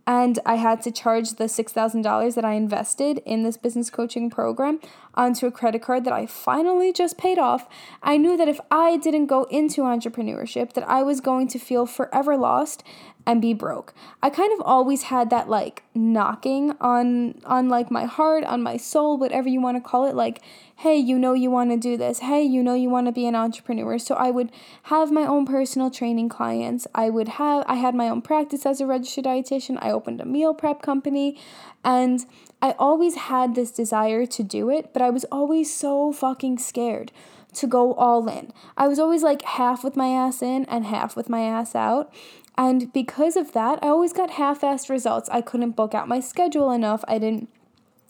and 0.06 0.38
I 0.46 0.54
had 0.54 0.82
to 0.82 0.90
charge 0.90 1.34
the 1.34 1.44
$6,000 1.44 2.34
that 2.34 2.44
I 2.44 2.52
invested 2.52 3.18
in 3.26 3.42
this 3.42 3.56
business 3.56 3.90
coaching 3.90 4.30
program 4.30 4.80
onto 5.14 5.46
a 5.46 5.50
credit 5.50 5.82
card 5.82 6.04
that 6.04 6.12
I 6.12 6.26
finally 6.26 6.92
just 6.92 7.18
paid 7.18 7.38
off. 7.38 7.68
I 8.02 8.16
knew 8.16 8.36
that 8.36 8.48
if 8.48 8.60
I 8.70 8.96
didn't 8.98 9.26
go 9.26 9.44
into 9.44 9.82
entrepreneurship 9.82 10.74
that 10.74 10.88
I 10.88 11.02
was 11.02 11.20
going 11.20 11.48
to 11.48 11.58
feel 11.58 11.86
forever 11.86 12.36
lost 12.36 12.84
and 13.26 13.42
be 13.42 13.52
broke. 13.52 13.92
I 14.22 14.30
kind 14.30 14.52
of 14.52 14.60
always 14.64 15.04
had 15.04 15.30
that 15.30 15.48
like 15.48 15.82
knocking 15.94 16.72
on 16.80 17.40
on 17.44 17.68
like 17.68 17.90
my 17.90 18.04
heart, 18.04 18.44
on 18.44 18.62
my 18.62 18.76
soul, 18.76 19.18
whatever 19.18 19.48
you 19.48 19.60
want 19.60 19.76
to 19.76 19.80
call 19.86 20.06
it 20.06 20.14
like 20.14 20.40
hey, 20.80 20.94
you 20.94 21.18
know 21.18 21.32
you 21.32 21.50
want 21.50 21.70
to 21.70 21.76
do 21.78 21.96
this. 21.96 22.18
Hey, 22.18 22.42
you 22.42 22.62
know 22.62 22.74
you 22.74 22.90
want 22.90 23.06
to 23.06 23.12
be 23.12 23.26
an 23.26 23.34
entrepreneur. 23.34 23.98
So 23.98 24.14
I 24.14 24.30
would 24.30 24.52
have 24.84 25.10
my 25.10 25.22
own 25.22 25.46
personal 25.46 25.90
training 25.90 26.28
clients. 26.28 26.86
I 26.94 27.08
would 27.08 27.28
have 27.28 27.64
I 27.66 27.76
had 27.76 27.94
my 27.94 28.08
own 28.08 28.22
practice 28.22 28.66
as 28.66 28.80
a 28.80 28.86
registered 28.86 29.24
dietitian. 29.24 29.78
I 29.80 29.90
opened 29.90 30.20
a 30.20 30.26
meal 30.26 30.54
prep 30.54 30.82
company 30.82 31.38
and 31.82 32.24
I 32.62 32.72
always 32.78 33.14
had 33.16 33.54
this 33.54 33.70
desire 33.70 34.26
to 34.26 34.42
do 34.42 34.70
it, 34.70 34.92
but 34.92 35.02
I 35.02 35.10
was 35.10 35.24
always 35.32 35.74
so 35.74 36.12
fucking 36.12 36.58
scared 36.58 37.10
to 37.54 37.66
go 37.66 37.94
all 37.94 38.28
in. 38.28 38.52
I 38.76 38.86
was 38.86 38.98
always 38.98 39.22
like 39.22 39.42
half 39.42 39.82
with 39.82 39.96
my 39.96 40.08
ass 40.08 40.42
in 40.42 40.64
and 40.66 40.84
half 40.84 41.16
with 41.16 41.28
my 41.28 41.40
ass 41.40 41.74
out. 41.74 42.12
And 42.58 42.92
because 42.92 43.36
of 43.36 43.52
that, 43.52 43.78
I 43.82 43.88
always 43.88 44.12
got 44.12 44.30
half 44.30 44.62
assed 44.62 44.88
results. 44.88 45.28
I 45.30 45.40
couldn't 45.40 45.72
book 45.72 45.94
out 45.94 46.08
my 46.08 46.20
schedule 46.20 46.70
enough. 46.70 47.04
I 47.06 47.18
didn't 47.18 47.48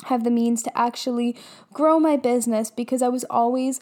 have 0.04 0.24
the 0.24 0.30
means 0.30 0.62
to 0.62 0.78
actually 0.78 1.36
grow 1.72 1.98
my 1.98 2.16
business 2.16 2.70
because 2.70 3.02
I 3.02 3.08
was 3.08 3.24
always 3.24 3.80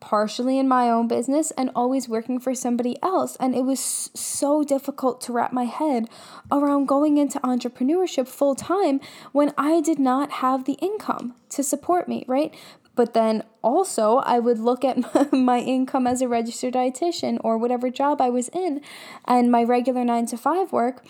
partially 0.00 0.58
in 0.58 0.68
my 0.68 0.90
own 0.90 1.08
business 1.08 1.50
and 1.52 1.70
always 1.74 2.08
working 2.08 2.38
for 2.38 2.54
somebody 2.54 2.96
else. 3.02 3.36
And 3.40 3.54
it 3.54 3.64
was 3.64 3.80
so 4.14 4.62
difficult 4.62 5.20
to 5.22 5.32
wrap 5.32 5.52
my 5.52 5.64
head 5.64 6.08
around 6.50 6.86
going 6.86 7.18
into 7.18 7.40
entrepreneurship 7.40 8.28
full 8.28 8.54
time 8.54 9.00
when 9.32 9.52
I 9.56 9.80
did 9.80 9.98
not 9.98 10.32
have 10.32 10.64
the 10.64 10.74
income 10.74 11.34
to 11.50 11.62
support 11.62 12.08
me, 12.08 12.24
right? 12.26 12.54
But 12.96 13.14
then 13.14 13.44
also, 13.62 14.16
I 14.16 14.40
would 14.40 14.58
look 14.58 14.84
at 14.84 15.32
my 15.32 15.60
income 15.60 16.06
as 16.06 16.20
a 16.22 16.28
registered 16.28 16.74
dietitian 16.74 17.38
or 17.44 17.58
whatever 17.58 17.90
job 17.90 18.20
I 18.20 18.30
was 18.30 18.48
in 18.48 18.80
and 19.26 19.52
my 19.52 19.62
regular 19.62 20.04
nine 20.04 20.26
to 20.26 20.36
five 20.36 20.72
work 20.72 21.04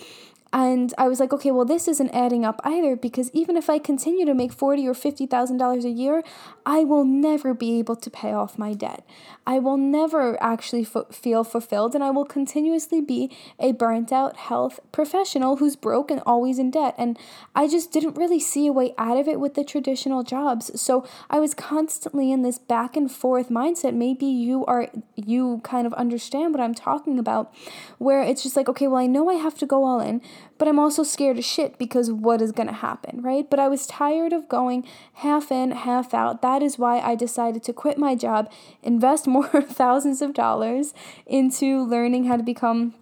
and 0.53 0.95
I 0.97 1.09
was 1.09 1.21
like, 1.21 1.33
okay, 1.33 1.50
well, 1.50 1.65
this 1.65 1.88
isn't 1.88 2.15
adding 2.15 2.45
up 2.45 2.61
either 2.65 2.97
because 2.97 3.31
even 3.33 3.57
if 3.57 3.69
I 3.69 3.79
continue 3.79 4.25
to 4.25 4.35
make 4.35 4.53
forty 4.53 4.87
or 4.87 4.95
fifty 4.95 5.26
thousand 5.26 5.59
dollars 5.59 5.85
a 5.85 5.91
year, 5.91 6.23
I 6.65 6.85
will 6.85 7.05
never 7.05 7.53
be 7.53 7.79
able 7.79 7.97
to 7.97 8.11
pay 8.11 8.33
off 8.33 8.59
my 8.59 8.73
debt. 8.73 9.05
I 9.47 9.59
will 9.59 9.76
never 9.76 10.43
actually 10.43 10.85
feel 10.85 11.45
fulfilled, 11.45 11.95
and 11.95 12.03
I 12.03 12.11
will 12.11 12.25
continuously 12.25 13.00
be 13.00 13.37
a 13.59 13.73
burnt 13.73 14.12
out 14.12 14.37
health 14.37 14.81
professional 14.93 15.57
who's 15.57 15.76
broke 15.76 16.11
and 16.11 16.23
always 16.25 16.59
in 16.59 16.71
debt. 16.71 16.95
And 16.97 17.19
I 17.55 17.69
just 17.69 17.93
didn't 17.93 18.17
really 18.17 18.41
see 18.41 18.67
a 18.67 18.73
way 18.73 18.95
out 18.99 19.19
of 19.19 19.29
it 19.29 19.41
with 19.41 19.55
the 19.55 19.65
traditional 19.65 20.23
jobs. 20.23 20.81
So 20.81 21.07
I 21.29 21.38
was 21.38 21.55
constantly 21.55 22.33
in 22.33 22.43
this 22.43 22.59
back 22.59 22.97
and 22.97 23.11
forth 23.11 23.49
mindset. 23.50 23.95
Maybe 23.95 24.26
you 24.26 24.65
are 24.67 24.88
you 25.17 25.61
kind 25.65 25.87
of 25.87 25.93
understand 25.95 26.55
what 26.55 26.62
I'm 26.62 26.75
talking 26.75 27.19
about, 27.19 27.53
where 27.99 28.23
it's 28.23 28.43
just 28.43 28.57
like, 28.57 28.69
okay, 28.69 28.87
well, 28.87 29.00
I 29.00 29.07
know 29.07 29.29
I 29.29 29.35
have 29.35 29.57
to 29.59 29.67
go 29.67 29.85
all 29.85 30.00
in 30.00 30.21
but 30.59 30.69
I'm 30.69 30.78
also 30.78 31.02
scared 31.02 31.38
of 31.38 31.45
shit 31.45 31.78
because 31.78 32.11
what 32.11 32.40
is 32.40 32.52
going 32.52 32.69
to 32.69 32.75
happen, 32.75 33.23
right? 33.23 33.49
But 33.49 33.61
I 33.61 33.69
was 33.69 33.87
tired 33.87 34.33
of 34.33 34.49
going 34.49 34.87
half 35.14 35.50
in, 35.52 35.73
half 35.73 36.14
out. 36.14 36.43
That 36.43 36.62
is 36.62 36.78
why 36.78 37.00
I 37.00 37.14
decided 37.14 37.62
to 37.64 37.73
quit 37.73 37.99
my 37.99 38.14
job, 38.14 38.50
invest 38.83 39.26
more 39.37 39.62
thousands 39.62 40.23
of 40.23 40.35
dollars 40.35 40.95
into 41.26 41.85
learning 41.85 42.25
how 42.25 42.37
to 42.37 42.43
become 42.43 42.95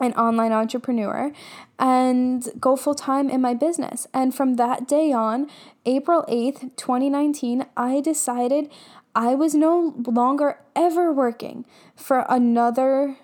an 0.00 0.12
online 0.14 0.52
entrepreneur 0.52 1.32
and 1.78 2.48
go 2.58 2.76
full 2.76 2.94
time 2.94 3.30
in 3.30 3.40
my 3.40 3.54
business. 3.54 4.06
And 4.12 4.34
from 4.34 4.54
that 4.54 4.88
day 4.88 5.12
on, 5.12 5.48
April 5.86 6.24
8th, 6.28 6.76
2019, 6.76 7.66
I 7.76 8.00
decided 8.00 8.70
I 9.14 9.34
was 9.34 9.54
no 9.54 9.94
longer 10.06 10.60
ever 10.74 11.12
working 11.12 11.64
for 11.94 12.24
another 12.28 13.18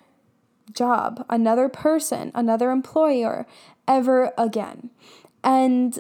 job, 0.73 1.25
another 1.29 1.69
person, 1.69 2.31
another 2.35 2.71
employer 2.71 3.47
ever 3.87 4.33
again. 4.37 4.91
And 5.43 5.99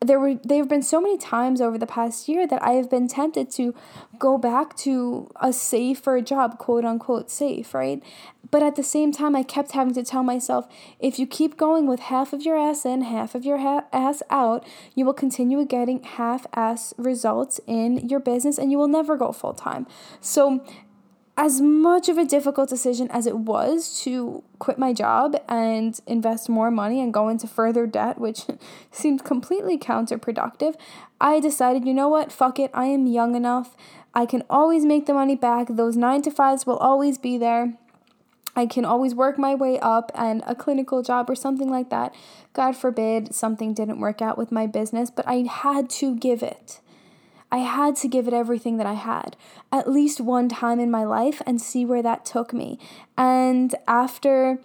there 0.00 0.20
were 0.20 0.34
there 0.34 0.58
have 0.58 0.68
been 0.68 0.82
so 0.82 1.00
many 1.00 1.18
times 1.18 1.60
over 1.60 1.76
the 1.76 1.86
past 1.86 2.28
year 2.28 2.46
that 2.46 2.62
I 2.62 2.72
have 2.72 2.88
been 2.88 3.08
tempted 3.08 3.50
to 3.52 3.74
go 4.18 4.38
back 4.38 4.76
to 4.78 5.30
a 5.40 5.52
safer 5.52 6.20
job, 6.20 6.58
quote 6.58 6.84
unquote 6.84 7.30
safe, 7.30 7.74
right? 7.74 8.02
But 8.50 8.62
at 8.62 8.76
the 8.76 8.82
same 8.82 9.12
time, 9.12 9.36
I 9.36 9.42
kept 9.42 9.72
having 9.72 9.94
to 9.94 10.02
tell 10.02 10.22
myself 10.22 10.66
if 11.00 11.18
you 11.18 11.26
keep 11.26 11.56
going 11.56 11.86
with 11.86 12.00
half 12.00 12.32
of 12.32 12.42
your 12.42 12.56
ass 12.56 12.86
in, 12.86 13.02
half 13.02 13.34
of 13.34 13.44
your 13.44 13.58
ha- 13.58 13.84
ass 13.92 14.22
out, 14.30 14.64
you 14.94 15.04
will 15.04 15.12
continue 15.12 15.64
getting 15.66 16.02
half 16.02 16.46
ass 16.54 16.94
results 16.96 17.60
in 17.66 18.08
your 18.08 18.20
business 18.20 18.56
and 18.56 18.70
you 18.70 18.78
will 18.78 18.88
never 18.88 19.16
go 19.16 19.32
full 19.32 19.52
time. 19.52 19.86
So 20.20 20.64
as 21.38 21.60
much 21.60 22.08
of 22.08 22.18
a 22.18 22.24
difficult 22.24 22.68
decision 22.68 23.08
as 23.12 23.24
it 23.24 23.38
was 23.38 24.02
to 24.02 24.42
quit 24.58 24.76
my 24.76 24.92
job 24.92 25.36
and 25.48 26.00
invest 26.04 26.48
more 26.48 26.68
money 26.68 27.00
and 27.00 27.14
go 27.14 27.28
into 27.28 27.46
further 27.46 27.86
debt, 27.86 28.18
which 28.18 28.46
seemed 28.90 29.22
completely 29.22 29.78
counterproductive, 29.78 30.74
I 31.20 31.38
decided, 31.38 31.86
you 31.86 31.94
know 31.94 32.08
what, 32.08 32.32
fuck 32.32 32.58
it, 32.58 32.72
I 32.74 32.86
am 32.86 33.06
young 33.06 33.36
enough. 33.36 33.76
I 34.12 34.26
can 34.26 34.42
always 34.50 34.84
make 34.84 35.06
the 35.06 35.14
money 35.14 35.36
back. 35.36 35.68
Those 35.70 35.96
nine 35.96 36.22
to 36.22 36.32
fives 36.32 36.66
will 36.66 36.78
always 36.78 37.18
be 37.18 37.38
there. 37.38 37.74
I 38.56 38.66
can 38.66 38.84
always 38.84 39.14
work 39.14 39.38
my 39.38 39.54
way 39.54 39.78
up 39.78 40.10
and 40.16 40.42
a 40.44 40.56
clinical 40.56 41.02
job 41.04 41.30
or 41.30 41.36
something 41.36 41.70
like 41.70 41.88
that. 41.90 42.12
God 42.52 42.74
forbid 42.74 43.32
something 43.32 43.74
didn't 43.74 44.00
work 44.00 44.20
out 44.20 44.38
with 44.38 44.50
my 44.50 44.66
business, 44.66 45.08
but 45.08 45.24
I 45.28 45.44
had 45.48 45.88
to 45.90 46.16
give 46.16 46.42
it. 46.42 46.80
I 47.50 47.58
had 47.58 47.96
to 47.96 48.08
give 48.08 48.28
it 48.28 48.34
everything 48.34 48.76
that 48.76 48.86
I 48.86 48.94
had 48.94 49.36
at 49.72 49.90
least 49.90 50.20
one 50.20 50.48
time 50.48 50.80
in 50.80 50.90
my 50.90 51.04
life 51.04 51.40
and 51.46 51.60
see 51.60 51.84
where 51.84 52.02
that 52.02 52.24
took 52.24 52.52
me. 52.52 52.78
And 53.16 53.74
after 53.86 54.58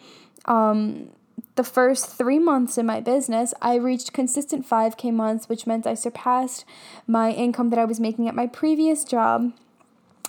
um, 0.46 1.10
the 1.56 1.64
first 1.64 2.08
three 2.08 2.40
months 2.40 2.78
in 2.78 2.86
my 2.86 3.00
business, 3.00 3.54
I 3.62 3.76
reached 3.76 4.14
consistent 4.14 4.68
5K 4.68 5.14
months, 5.14 5.48
which 5.48 5.68
meant 5.68 5.88
I 5.88 5.94
surpassed 5.94 6.66
my 7.08 7.32
income 7.32 7.70
that 7.70 7.80
I 7.80 7.86
was 7.86 8.00
making 8.00 8.28
at 8.28 8.36
my 8.36 8.48
previous 8.48 9.04
job. 9.04 9.54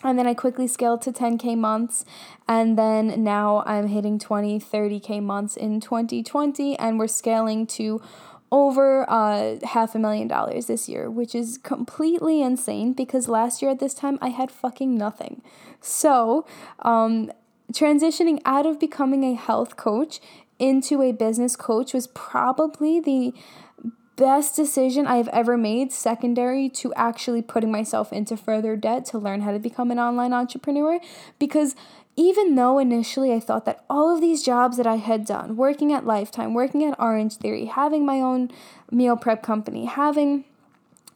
And 0.02 0.18
then 0.18 0.26
I 0.26 0.34
quickly 0.34 0.68
scaled 0.68 1.00
to 1.02 1.12
10K 1.12 1.56
months. 1.56 2.04
And 2.46 2.76
then 2.78 3.24
now 3.24 3.62
I'm 3.64 3.86
hitting 3.86 4.18
20, 4.18 4.60
30K 4.60 5.22
months 5.22 5.56
in 5.56 5.80
2020. 5.80 6.78
And 6.78 6.98
we're 6.98 7.06
scaling 7.06 7.66
to 7.68 8.02
over 8.54 9.04
uh, 9.10 9.56
half 9.64 9.96
a 9.96 9.98
million 9.98 10.28
dollars 10.28 10.66
this 10.66 10.88
year, 10.88 11.10
which 11.10 11.34
is 11.34 11.58
completely 11.58 12.40
insane 12.40 12.92
because 12.92 13.26
last 13.26 13.60
year 13.60 13.72
at 13.72 13.80
this 13.80 13.94
time 13.94 14.16
I 14.22 14.28
had 14.28 14.48
fucking 14.48 14.96
nothing. 14.96 15.42
So, 15.80 16.46
um, 16.78 17.32
transitioning 17.72 18.40
out 18.44 18.64
of 18.64 18.78
becoming 18.78 19.24
a 19.24 19.34
health 19.34 19.76
coach 19.76 20.20
into 20.60 21.02
a 21.02 21.10
business 21.10 21.56
coach 21.56 21.92
was 21.92 22.06
probably 22.06 23.00
the 23.00 23.34
best 24.14 24.54
decision 24.54 25.04
I've 25.04 25.26
ever 25.28 25.56
made, 25.56 25.90
secondary 25.90 26.68
to 26.68 26.94
actually 26.94 27.42
putting 27.42 27.72
myself 27.72 28.12
into 28.12 28.36
further 28.36 28.76
debt 28.76 29.04
to 29.06 29.18
learn 29.18 29.40
how 29.40 29.50
to 29.50 29.58
become 29.58 29.90
an 29.90 29.98
online 29.98 30.32
entrepreneur. 30.32 31.00
Because 31.40 31.74
even 32.16 32.54
though 32.54 32.78
initially 32.78 33.32
I 33.32 33.40
thought 33.40 33.64
that 33.64 33.84
all 33.90 34.14
of 34.14 34.20
these 34.20 34.42
jobs 34.42 34.76
that 34.76 34.86
I 34.86 34.96
had 34.96 35.24
done, 35.24 35.56
working 35.56 35.92
at 35.92 36.06
Lifetime, 36.06 36.54
working 36.54 36.84
at 36.84 36.98
Orange 36.98 37.36
Theory, 37.36 37.66
having 37.66 38.06
my 38.06 38.20
own 38.20 38.50
meal 38.90 39.16
prep 39.16 39.42
company, 39.42 39.86
having 39.86 40.44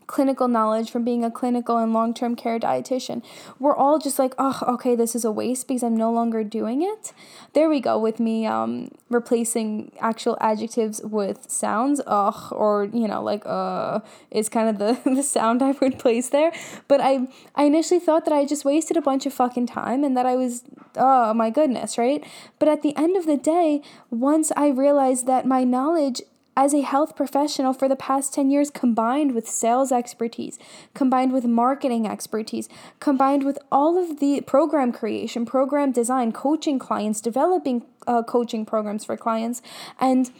clinical 0.08 0.48
knowledge 0.48 0.90
from 0.90 1.04
being 1.04 1.22
a 1.22 1.30
clinical 1.30 1.76
and 1.76 1.92
long 1.92 2.12
term 2.12 2.34
care 2.34 2.58
dietitian. 2.58 3.22
We're 3.60 3.76
all 3.76 4.00
just 4.00 4.18
like, 4.18 4.34
oh, 4.38 4.60
okay, 4.66 4.96
this 4.96 5.14
is 5.14 5.24
a 5.24 5.30
waste 5.30 5.68
because 5.68 5.84
I'm 5.84 5.96
no 5.96 6.10
longer 6.10 6.42
doing 6.42 6.82
it. 6.82 7.12
There 7.52 7.68
we 7.68 7.78
go 7.78 7.98
with 7.98 8.18
me 8.18 8.46
um, 8.46 8.90
replacing 9.10 9.92
actual 10.00 10.36
adjectives 10.40 11.00
with 11.04 11.48
sounds. 11.48 12.00
Ugh, 12.06 12.52
or 12.52 12.88
you 12.92 13.06
know, 13.06 13.22
like 13.22 13.44
uh, 13.46 14.00
is 14.32 14.48
kind 14.48 14.68
of 14.68 14.78
the 14.78 14.98
the 15.14 15.22
sound 15.22 15.62
I 15.62 15.72
would 15.72 15.98
place 16.00 16.30
there. 16.30 16.52
But 16.88 17.00
I 17.00 17.28
I 17.54 17.64
initially 17.64 18.00
thought 18.00 18.24
that 18.24 18.34
I 18.34 18.44
just 18.44 18.64
wasted 18.64 18.96
a 18.96 19.02
bunch 19.02 19.26
of 19.26 19.34
fucking 19.34 19.66
time 19.66 20.02
and 20.02 20.16
that 20.16 20.26
I 20.26 20.34
was 20.34 20.64
oh 20.96 21.32
my 21.34 21.50
goodness, 21.50 21.98
right? 21.98 22.24
But 22.58 22.68
at 22.68 22.82
the 22.82 22.96
end 22.96 23.16
of 23.16 23.26
the 23.26 23.36
day, 23.36 23.82
once 24.10 24.50
I 24.56 24.68
realized 24.68 25.26
that 25.26 25.46
my 25.46 25.64
knowledge 25.64 26.22
as 26.58 26.74
a 26.74 26.80
health 26.80 27.14
professional 27.14 27.72
for 27.72 27.88
the 27.88 27.94
past 27.94 28.34
10 28.34 28.50
years, 28.50 28.68
combined 28.68 29.32
with 29.32 29.48
sales 29.48 29.92
expertise, 29.92 30.58
combined 30.92 31.32
with 31.32 31.44
marketing 31.44 32.04
expertise, 32.04 32.68
combined 32.98 33.44
with 33.44 33.60
all 33.70 33.96
of 33.96 34.18
the 34.18 34.40
program 34.40 34.90
creation, 34.90 35.46
program 35.46 35.92
design, 35.92 36.32
coaching 36.32 36.76
clients, 36.76 37.20
developing 37.20 37.86
uh, 38.08 38.24
coaching 38.24 38.66
programs 38.66 39.04
for 39.04 39.16
clients. 39.16 39.62
And 40.00 40.32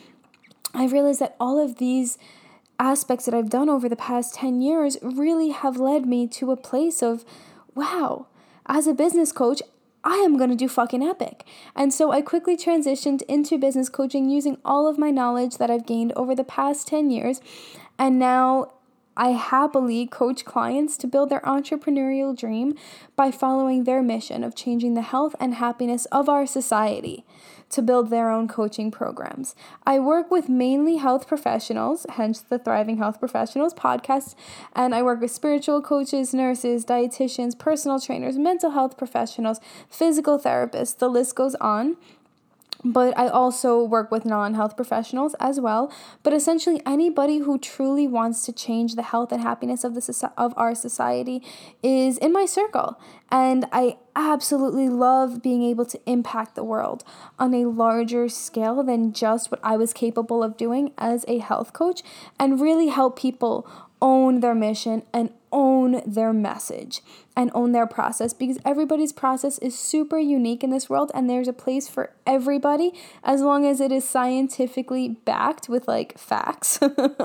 I 0.74 0.88
realized 0.88 1.20
that 1.20 1.36
all 1.38 1.56
of 1.56 1.78
these 1.78 2.18
aspects 2.80 3.24
that 3.26 3.34
I've 3.34 3.48
done 3.48 3.68
over 3.68 3.88
the 3.88 3.94
past 3.94 4.34
10 4.34 4.60
years 4.60 4.96
really 5.00 5.50
have 5.50 5.76
led 5.76 6.04
me 6.04 6.26
to 6.26 6.50
a 6.50 6.56
place 6.56 7.00
of, 7.00 7.24
wow, 7.76 8.26
as 8.66 8.88
a 8.88 8.92
business 8.92 9.30
coach, 9.30 9.62
I 10.08 10.16
am 10.24 10.38
going 10.38 10.48
to 10.48 10.56
do 10.56 10.68
fucking 10.68 11.02
epic. 11.02 11.44
And 11.76 11.92
so 11.92 12.12
I 12.12 12.22
quickly 12.22 12.56
transitioned 12.56 13.20
into 13.28 13.58
business 13.58 13.90
coaching 13.90 14.30
using 14.30 14.56
all 14.64 14.88
of 14.88 14.96
my 14.96 15.10
knowledge 15.10 15.58
that 15.58 15.70
I've 15.70 15.84
gained 15.84 16.14
over 16.16 16.34
the 16.34 16.44
past 16.44 16.88
10 16.88 17.10
years. 17.10 17.42
And 17.98 18.18
now 18.18 18.72
I 19.18 19.32
happily 19.32 20.06
coach 20.06 20.46
clients 20.46 20.96
to 20.98 21.06
build 21.06 21.28
their 21.28 21.42
entrepreneurial 21.42 22.34
dream 22.34 22.74
by 23.16 23.30
following 23.30 23.84
their 23.84 24.02
mission 24.02 24.42
of 24.42 24.54
changing 24.54 24.94
the 24.94 25.02
health 25.02 25.36
and 25.38 25.56
happiness 25.56 26.06
of 26.06 26.26
our 26.26 26.46
society 26.46 27.26
to 27.70 27.82
build 27.82 28.10
their 28.10 28.30
own 28.30 28.48
coaching 28.48 28.90
programs. 28.90 29.54
I 29.86 29.98
work 29.98 30.30
with 30.30 30.48
mainly 30.48 30.96
health 30.96 31.26
professionals, 31.26 32.06
hence 32.10 32.40
the 32.40 32.58
Thriving 32.58 32.98
Health 32.98 33.18
Professionals 33.18 33.74
podcast, 33.74 34.34
and 34.74 34.94
I 34.94 35.02
work 35.02 35.20
with 35.20 35.30
spiritual 35.30 35.82
coaches, 35.82 36.32
nurses, 36.32 36.84
dietitians, 36.84 37.58
personal 37.58 38.00
trainers, 38.00 38.38
mental 38.38 38.70
health 38.70 38.96
professionals, 38.96 39.60
physical 39.88 40.38
therapists, 40.38 40.96
the 40.96 41.08
list 41.08 41.34
goes 41.34 41.54
on 41.56 41.96
but 42.84 43.16
I 43.18 43.28
also 43.28 43.82
work 43.82 44.10
with 44.10 44.24
non 44.24 44.54
health 44.54 44.76
professionals 44.76 45.34
as 45.40 45.60
well. 45.60 45.92
But 46.22 46.32
essentially, 46.32 46.80
anybody 46.86 47.38
who 47.38 47.58
truly 47.58 48.06
wants 48.06 48.44
to 48.46 48.52
change 48.52 48.94
the 48.94 49.02
health 49.02 49.32
and 49.32 49.42
happiness 49.42 49.84
of, 49.84 49.94
the, 49.94 50.32
of 50.36 50.54
our 50.56 50.74
society 50.74 51.42
is 51.82 52.18
in 52.18 52.32
my 52.32 52.46
circle. 52.46 53.00
And 53.30 53.66
I 53.72 53.98
absolutely 54.16 54.88
love 54.88 55.42
being 55.42 55.62
able 55.62 55.84
to 55.86 56.00
impact 56.06 56.54
the 56.54 56.64
world 56.64 57.04
on 57.38 57.52
a 57.52 57.66
larger 57.66 58.28
scale 58.28 58.82
than 58.82 59.12
just 59.12 59.50
what 59.50 59.60
I 59.62 59.76
was 59.76 59.92
capable 59.92 60.42
of 60.42 60.56
doing 60.56 60.92
as 60.96 61.24
a 61.28 61.38
health 61.38 61.72
coach 61.72 62.02
and 62.38 62.60
really 62.60 62.88
help 62.88 63.18
people 63.18 63.68
own 64.00 64.40
their 64.40 64.54
mission 64.54 65.02
and 65.12 65.30
own 65.52 65.67
their 66.06 66.32
message 66.32 67.00
and 67.36 67.50
own 67.54 67.72
their 67.72 67.86
process 67.86 68.32
because 68.32 68.58
everybody's 68.64 69.12
process 69.12 69.58
is 69.58 69.78
super 69.78 70.18
unique 70.18 70.64
in 70.64 70.70
this 70.70 70.90
world 70.90 71.10
and 71.14 71.28
there's 71.28 71.48
a 71.48 71.52
place 71.52 71.88
for 71.88 72.12
everybody 72.26 72.92
as 73.22 73.40
long 73.40 73.66
as 73.66 73.80
it 73.80 73.92
is 73.92 74.08
scientifically 74.08 75.08
backed 75.08 75.68
with 75.68 75.86
like 75.86 76.18
facts. 76.18 76.80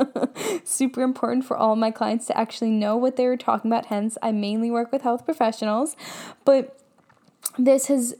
super 0.63 1.01
important 1.01 1.45
for 1.45 1.57
all 1.57 1.75
my 1.75 1.91
clients 1.91 2.25
to 2.27 2.37
actually 2.37 2.71
know 2.71 2.95
what 2.95 3.15
they 3.15 3.25
were 3.25 3.37
talking 3.37 3.71
about. 3.71 3.87
Hence, 3.87 4.17
I 4.21 4.31
mainly 4.31 4.69
work 4.71 4.91
with 4.91 5.01
health 5.01 5.25
professionals, 5.25 5.95
but 6.45 6.79
this 7.57 7.87
has 7.87 8.15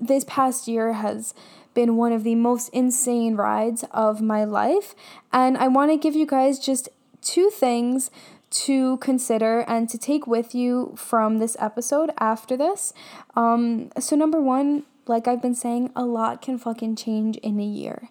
this 0.00 0.24
past 0.24 0.68
year 0.68 0.94
has 0.94 1.34
been 1.74 1.96
one 1.96 2.12
of 2.12 2.24
the 2.24 2.34
most 2.34 2.68
insane 2.70 3.36
rides 3.36 3.84
of 3.90 4.20
my 4.22 4.44
life 4.44 4.94
and 5.32 5.56
I 5.58 5.68
want 5.68 5.90
to 5.90 5.96
give 5.96 6.16
you 6.16 6.26
guys 6.26 6.58
just 6.58 6.88
two 7.20 7.50
things 7.50 8.10
to 8.50 8.96
consider 8.98 9.60
and 9.60 9.88
to 9.88 9.98
take 9.98 10.26
with 10.26 10.54
you 10.54 10.94
from 10.96 11.38
this 11.38 11.56
episode 11.58 12.10
after 12.18 12.56
this. 12.56 12.92
Um, 13.34 13.90
so, 13.98 14.16
number 14.16 14.40
one, 14.40 14.84
like 15.06 15.28
I've 15.28 15.42
been 15.42 15.54
saying, 15.54 15.90
a 15.94 16.04
lot 16.04 16.42
can 16.42 16.58
fucking 16.58 16.96
change 16.96 17.36
in 17.38 17.60
a 17.60 17.64
year. 17.64 18.10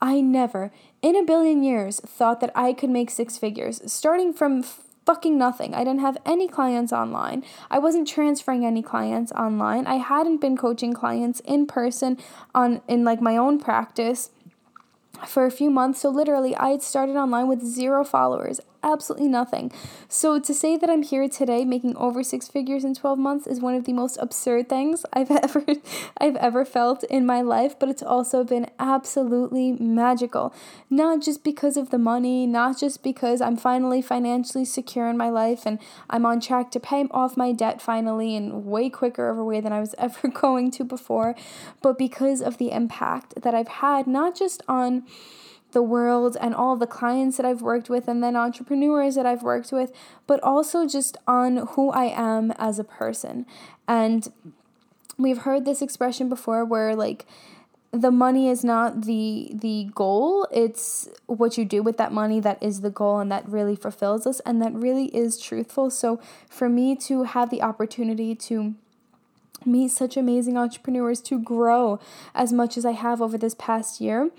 I 0.00 0.20
never, 0.20 0.72
in 1.00 1.14
a 1.14 1.22
billion 1.22 1.62
years, 1.62 2.00
thought 2.00 2.40
that 2.40 2.50
I 2.56 2.72
could 2.72 2.90
make 2.90 3.10
six 3.10 3.38
figures 3.38 3.80
starting 3.90 4.32
from 4.32 4.64
fucking 5.06 5.36
nothing. 5.36 5.74
I 5.74 5.84
didn't 5.84 6.00
have 6.00 6.18
any 6.24 6.48
clients 6.48 6.92
online. 6.92 7.44
I 7.70 7.78
wasn't 7.78 8.08
transferring 8.08 8.64
any 8.64 8.82
clients 8.82 9.32
online. 9.32 9.86
I 9.86 9.96
hadn't 9.96 10.40
been 10.40 10.56
coaching 10.56 10.92
clients 10.92 11.40
in 11.40 11.66
person 11.66 12.18
on 12.54 12.82
in 12.88 13.04
like 13.04 13.20
my 13.20 13.36
own 13.36 13.58
practice 13.58 14.30
for 15.26 15.44
a 15.44 15.50
few 15.50 15.70
months. 15.70 16.00
So 16.00 16.08
literally 16.08 16.54
I 16.56 16.70
had 16.70 16.82
started 16.82 17.16
online 17.16 17.48
with 17.48 17.62
zero 17.64 18.04
followers 18.04 18.60
absolutely 18.82 19.28
nothing. 19.28 19.72
So 20.08 20.38
to 20.40 20.54
say 20.54 20.76
that 20.76 20.90
I'm 20.90 21.02
here 21.02 21.28
today 21.28 21.64
making 21.64 21.96
over 21.96 22.22
six 22.22 22.48
figures 22.48 22.84
in 22.84 22.94
12 22.94 23.18
months 23.18 23.46
is 23.46 23.60
one 23.60 23.74
of 23.74 23.84
the 23.84 23.92
most 23.92 24.16
absurd 24.20 24.68
things 24.68 25.04
I've 25.12 25.30
ever 25.30 25.64
I've 26.18 26.36
ever 26.36 26.64
felt 26.64 27.04
in 27.04 27.26
my 27.26 27.40
life, 27.40 27.78
but 27.78 27.88
it's 27.88 28.02
also 28.02 28.44
been 28.44 28.68
absolutely 28.78 29.72
magical. 29.72 30.54
Not 30.90 31.22
just 31.22 31.44
because 31.44 31.76
of 31.76 31.90
the 31.90 31.98
money, 31.98 32.46
not 32.46 32.78
just 32.78 33.02
because 33.02 33.40
I'm 33.40 33.56
finally 33.56 34.02
financially 34.02 34.64
secure 34.64 35.08
in 35.08 35.16
my 35.16 35.30
life 35.30 35.64
and 35.66 35.78
I'm 36.10 36.26
on 36.26 36.40
track 36.40 36.70
to 36.72 36.80
pay 36.80 37.06
off 37.10 37.36
my 37.36 37.52
debt 37.52 37.80
finally 37.80 38.36
in 38.36 38.66
way 38.66 38.90
quicker 38.90 39.28
of 39.28 39.38
a 39.38 39.44
way 39.44 39.60
than 39.60 39.72
I 39.72 39.80
was 39.80 39.94
ever 39.98 40.28
going 40.28 40.70
to 40.72 40.84
before, 40.84 41.34
but 41.80 41.98
because 41.98 42.40
of 42.40 42.58
the 42.58 42.70
impact 42.70 43.42
that 43.42 43.54
I've 43.54 43.68
had 43.68 44.06
not 44.06 44.36
just 44.36 44.62
on 44.68 45.04
the 45.72 45.82
world 45.82 46.36
and 46.40 46.54
all 46.54 46.76
the 46.76 46.86
clients 46.86 47.36
that 47.36 47.46
I've 47.46 47.62
worked 47.62 47.90
with 47.90 48.08
and 48.08 48.22
then 48.22 48.36
entrepreneurs 48.36 49.14
that 49.14 49.26
I've 49.26 49.42
worked 49.42 49.72
with, 49.72 49.92
but 50.26 50.42
also 50.42 50.86
just 50.86 51.16
on 51.26 51.68
who 51.72 51.90
I 51.90 52.04
am 52.04 52.52
as 52.52 52.78
a 52.78 52.84
person. 52.84 53.46
And 53.88 54.32
we've 55.18 55.38
heard 55.38 55.64
this 55.64 55.82
expression 55.82 56.28
before 56.28 56.64
where 56.64 56.94
like 56.94 57.26
the 57.90 58.10
money 58.10 58.48
is 58.48 58.64
not 58.64 59.02
the 59.02 59.50
the 59.52 59.90
goal 59.94 60.48
it's 60.50 61.10
what 61.26 61.58
you 61.58 61.64
do 61.66 61.82
with 61.82 61.98
that 61.98 62.10
money 62.10 62.40
that 62.40 62.60
is 62.62 62.80
the 62.80 62.88
goal 62.88 63.18
and 63.18 63.30
that 63.30 63.46
really 63.46 63.76
fulfills 63.76 64.26
us 64.26 64.40
and 64.40 64.62
that 64.62 64.72
really 64.72 65.14
is 65.14 65.38
truthful 65.38 65.90
so 65.90 66.18
for 66.48 66.70
me 66.70 66.96
to 66.96 67.24
have 67.24 67.50
the 67.50 67.60
opportunity 67.60 68.34
to 68.34 68.74
meet 69.66 69.90
such 69.90 70.16
amazing 70.16 70.56
entrepreneurs 70.56 71.20
to 71.20 71.38
grow 71.38 72.00
as 72.34 72.52
much 72.52 72.76
as 72.76 72.84
I 72.84 72.92
have 72.92 73.20
over 73.20 73.38
this 73.38 73.54
past 73.54 74.00
year 74.00 74.30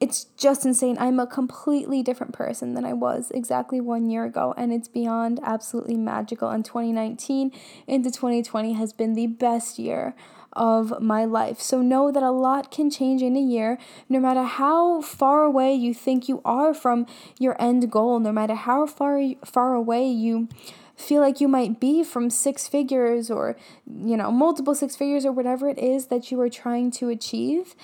it's 0.00 0.24
just 0.36 0.64
insane. 0.64 0.96
I'm 1.00 1.18
a 1.18 1.26
completely 1.26 2.02
different 2.02 2.32
person 2.32 2.74
than 2.74 2.84
I 2.84 2.92
was 2.92 3.32
exactly 3.32 3.80
one 3.80 4.08
year 4.08 4.24
ago, 4.24 4.54
and 4.56 4.72
it's 4.72 4.88
beyond 4.88 5.40
absolutely 5.42 5.96
magical. 5.96 6.50
And 6.50 6.64
2019 6.64 7.52
into 7.86 8.10
2020 8.10 8.74
has 8.74 8.92
been 8.92 9.14
the 9.14 9.26
best 9.26 9.78
year 9.78 10.14
of 10.52 11.00
my 11.00 11.24
life. 11.24 11.60
So 11.60 11.82
know 11.82 12.10
that 12.10 12.22
a 12.22 12.30
lot 12.30 12.70
can 12.70 12.90
change 12.90 13.22
in 13.22 13.36
a 13.36 13.40
year, 13.40 13.78
no 14.08 14.20
matter 14.20 14.44
how 14.44 15.00
far 15.00 15.42
away 15.42 15.74
you 15.74 15.92
think 15.92 16.28
you 16.28 16.40
are 16.44 16.72
from 16.74 17.06
your 17.38 17.60
end 17.60 17.90
goal, 17.90 18.20
no 18.20 18.32
matter 18.32 18.54
how 18.54 18.86
far 18.86 19.20
far 19.44 19.74
away 19.74 20.08
you 20.08 20.48
feel 20.96 21.20
like 21.20 21.40
you 21.40 21.46
might 21.46 21.78
be 21.78 22.02
from 22.02 22.28
six 22.28 22.66
figures 22.66 23.30
or 23.30 23.56
you 23.86 24.16
know 24.16 24.32
multiple 24.32 24.74
six 24.74 24.96
figures 24.96 25.24
or 25.24 25.30
whatever 25.30 25.68
it 25.68 25.78
is 25.78 26.06
that 26.06 26.32
you 26.32 26.40
are 26.40 26.48
trying 26.48 26.90
to 26.90 27.08
achieve 27.08 27.76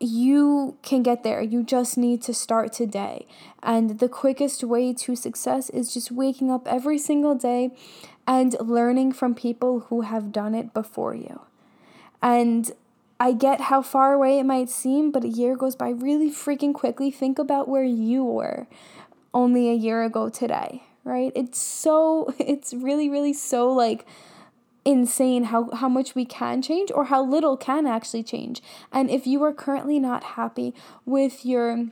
you 0.00 0.76
can 0.82 1.02
get 1.02 1.22
there. 1.22 1.42
You 1.42 1.62
just 1.62 1.98
need 1.98 2.22
to 2.22 2.34
start 2.34 2.72
today. 2.72 3.26
And 3.62 3.98
the 3.98 4.08
quickest 4.08 4.62
way 4.62 4.92
to 4.92 5.16
success 5.16 5.70
is 5.70 5.92
just 5.92 6.12
waking 6.12 6.50
up 6.50 6.66
every 6.68 6.98
single 6.98 7.34
day 7.34 7.70
and 8.26 8.54
learning 8.60 9.12
from 9.12 9.34
people 9.34 9.80
who 9.88 10.02
have 10.02 10.32
done 10.32 10.54
it 10.54 10.72
before 10.72 11.14
you. 11.14 11.40
And 12.22 12.70
I 13.20 13.32
get 13.32 13.62
how 13.62 13.82
far 13.82 14.12
away 14.12 14.38
it 14.38 14.44
might 14.44 14.70
seem, 14.70 15.10
but 15.10 15.24
a 15.24 15.28
year 15.28 15.56
goes 15.56 15.74
by 15.74 15.90
really 15.90 16.30
freaking 16.30 16.72
quickly. 16.72 17.10
Think 17.10 17.38
about 17.38 17.68
where 17.68 17.82
you 17.82 18.22
were 18.22 18.68
only 19.34 19.68
a 19.68 19.74
year 19.74 20.04
ago 20.04 20.28
today, 20.28 20.84
right? 21.02 21.32
It's 21.34 21.58
so, 21.58 22.32
it's 22.38 22.72
really, 22.72 23.08
really 23.08 23.32
so 23.32 23.72
like 23.72 24.06
insane 24.88 25.44
how, 25.44 25.70
how 25.72 25.88
much 25.88 26.14
we 26.14 26.24
can 26.24 26.62
change 26.62 26.90
or 26.94 27.04
how 27.04 27.22
little 27.22 27.58
can 27.58 27.86
actually 27.86 28.22
change. 28.22 28.62
And 28.90 29.10
if 29.10 29.26
you 29.26 29.42
are 29.44 29.52
currently 29.52 30.00
not 30.00 30.24
happy 30.24 30.72
with 31.04 31.44
your 31.44 31.88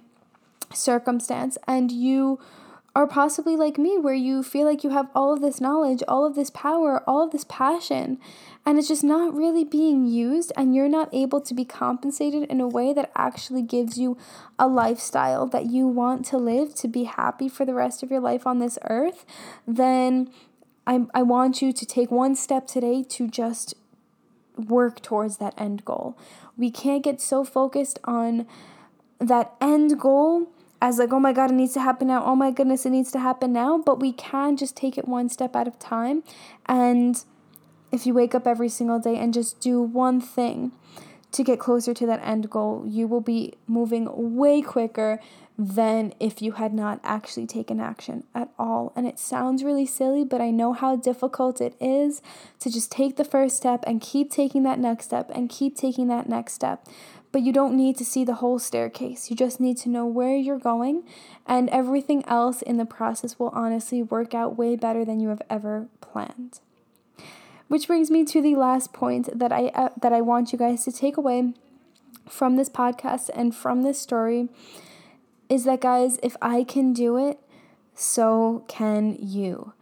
circumstance 0.72 1.58
and 1.68 1.92
you 1.92 2.40
are 2.94 3.06
possibly 3.06 3.54
like 3.54 3.76
me, 3.76 3.98
where 3.98 4.14
you 4.14 4.42
feel 4.42 4.66
like 4.66 4.82
you 4.82 4.88
have 4.88 5.10
all 5.14 5.34
of 5.34 5.42
this 5.42 5.60
knowledge, 5.60 6.02
all 6.08 6.24
of 6.24 6.34
this 6.34 6.48
power, 6.48 7.04
all 7.06 7.22
of 7.24 7.32
this 7.32 7.44
passion, 7.44 8.18
and 8.64 8.78
it's 8.78 8.88
just 8.88 9.04
not 9.04 9.34
really 9.34 9.64
being 9.64 10.06
used, 10.06 10.50
and 10.56 10.74
you're 10.74 10.88
not 10.88 11.12
able 11.12 11.42
to 11.42 11.52
be 11.52 11.66
compensated 11.66 12.44
in 12.44 12.58
a 12.62 12.66
way 12.66 12.94
that 12.94 13.12
actually 13.14 13.60
gives 13.60 13.98
you 13.98 14.16
a 14.58 14.66
lifestyle 14.66 15.46
that 15.46 15.66
you 15.66 15.86
want 15.86 16.24
to 16.24 16.38
live 16.38 16.74
to 16.76 16.88
be 16.88 17.04
happy 17.04 17.50
for 17.50 17.66
the 17.66 17.74
rest 17.74 18.02
of 18.02 18.10
your 18.10 18.20
life 18.20 18.46
on 18.46 18.60
this 18.60 18.78
earth, 18.84 19.26
then 19.66 20.30
I, 20.86 21.06
I 21.14 21.22
want 21.22 21.60
you 21.60 21.72
to 21.72 21.86
take 21.86 22.10
one 22.10 22.34
step 22.34 22.66
today 22.66 23.02
to 23.10 23.28
just 23.28 23.74
work 24.56 25.02
towards 25.02 25.38
that 25.38 25.54
end 25.58 25.84
goal. 25.84 26.16
We 26.56 26.70
can't 26.70 27.02
get 27.02 27.20
so 27.20 27.44
focused 27.44 27.98
on 28.04 28.46
that 29.18 29.52
end 29.60 29.98
goal 29.98 30.48
as 30.80 30.98
like, 30.98 31.12
oh 31.12 31.20
my 31.20 31.32
God, 31.32 31.50
it 31.50 31.54
needs 31.54 31.74
to 31.74 31.80
happen 31.80 32.08
now. 32.08 32.24
Oh 32.24 32.36
my 32.36 32.50
goodness, 32.50 32.86
it 32.86 32.90
needs 32.90 33.10
to 33.12 33.18
happen 33.18 33.52
now. 33.52 33.78
But 33.78 34.00
we 34.00 34.12
can 34.12 34.56
just 34.56 34.76
take 34.76 34.96
it 34.96 35.08
one 35.08 35.28
step 35.28 35.56
at 35.56 35.68
a 35.68 35.72
time. 35.72 36.22
And 36.66 37.22
if 37.92 38.06
you 38.06 38.14
wake 38.14 38.34
up 38.34 38.46
every 38.46 38.68
single 38.68 38.98
day 38.98 39.16
and 39.16 39.32
just 39.32 39.60
do 39.60 39.80
one 39.80 40.20
thing 40.20 40.72
to 41.32 41.42
get 41.42 41.58
closer 41.58 41.92
to 41.94 42.06
that 42.06 42.20
end 42.22 42.48
goal, 42.50 42.84
you 42.86 43.06
will 43.06 43.20
be 43.20 43.54
moving 43.66 44.08
way 44.36 44.62
quicker 44.62 45.20
than 45.58 46.12
if 46.20 46.42
you 46.42 46.52
had 46.52 46.74
not 46.74 47.00
actually 47.02 47.46
taken 47.46 47.80
action 47.80 48.24
at 48.34 48.50
all. 48.58 48.92
And 48.94 49.06
it 49.06 49.18
sounds 49.18 49.64
really 49.64 49.86
silly, 49.86 50.22
but 50.22 50.40
I 50.40 50.50
know 50.50 50.74
how 50.74 50.96
difficult 50.96 51.60
it 51.60 51.74
is 51.80 52.20
to 52.60 52.70
just 52.70 52.92
take 52.92 53.16
the 53.16 53.24
first 53.24 53.56
step 53.56 53.82
and 53.86 54.00
keep 54.00 54.30
taking 54.30 54.64
that 54.64 54.78
next 54.78 55.06
step 55.06 55.30
and 55.34 55.48
keep 55.48 55.74
taking 55.74 56.08
that 56.08 56.28
next 56.28 56.52
step. 56.52 56.86
But 57.32 57.42
you 57.42 57.52
don't 57.52 57.76
need 57.76 57.96
to 57.96 58.04
see 58.04 58.24
the 58.24 58.34
whole 58.34 58.58
staircase. 58.58 59.30
You 59.30 59.36
just 59.36 59.58
need 59.58 59.78
to 59.78 59.88
know 59.88 60.06
where 60.06 60.36
you're 60.36 60.58
going, 60.58 61.04
and 61.46 61.68
everything 61.70 62.24
else 62.26 62.62
in 62.62 62.76
the 62.76 62.86
process 62.86 63.38
will 63.38 63.50
honestly 63.50 64.02
work 64.02 64.34
out 64.34 64.56
way 64.56 64.76
better 64.76 65.04
than 65.04 65.20
you 65.20 65.28
have 65.28 65.42
ever 65.50 65.88
planned. 66.00 66.60
Which 67.68 67.88
brings 67.88 68.10
me 68.10 68.24
to 68.26 68.40
the 68.40 68.54
last 68.54 68.92
point 68.92 69.38
that 69.38 69.52
I 69.52 69.68
uh, 69.68 69.88
that 70.00 70.12
I 70.12 70.20
want 70.20 70.52
you 70.52 70.58
guys 70.58 70.84
to 70.84 70.92
take 70.92 71.16
away 71.16 71.52
from 72.28 72.56
this 72.56 72.68
podcast 72.68 73.28
and 73.34 73.54
from 73.54 73.82
this 73.82 74.00
story 74.00 74.48
is 75.48 75.64
that, 75.64 75.80
guys, 75.80 76.18
if 76.22 76.36
I 76.42 76.64
can 76.64 76.92
do 76.92 77.16
it, 77.16 77.38
so 77.94 78.64
can 78.68 79.16
you. 79.20 79.72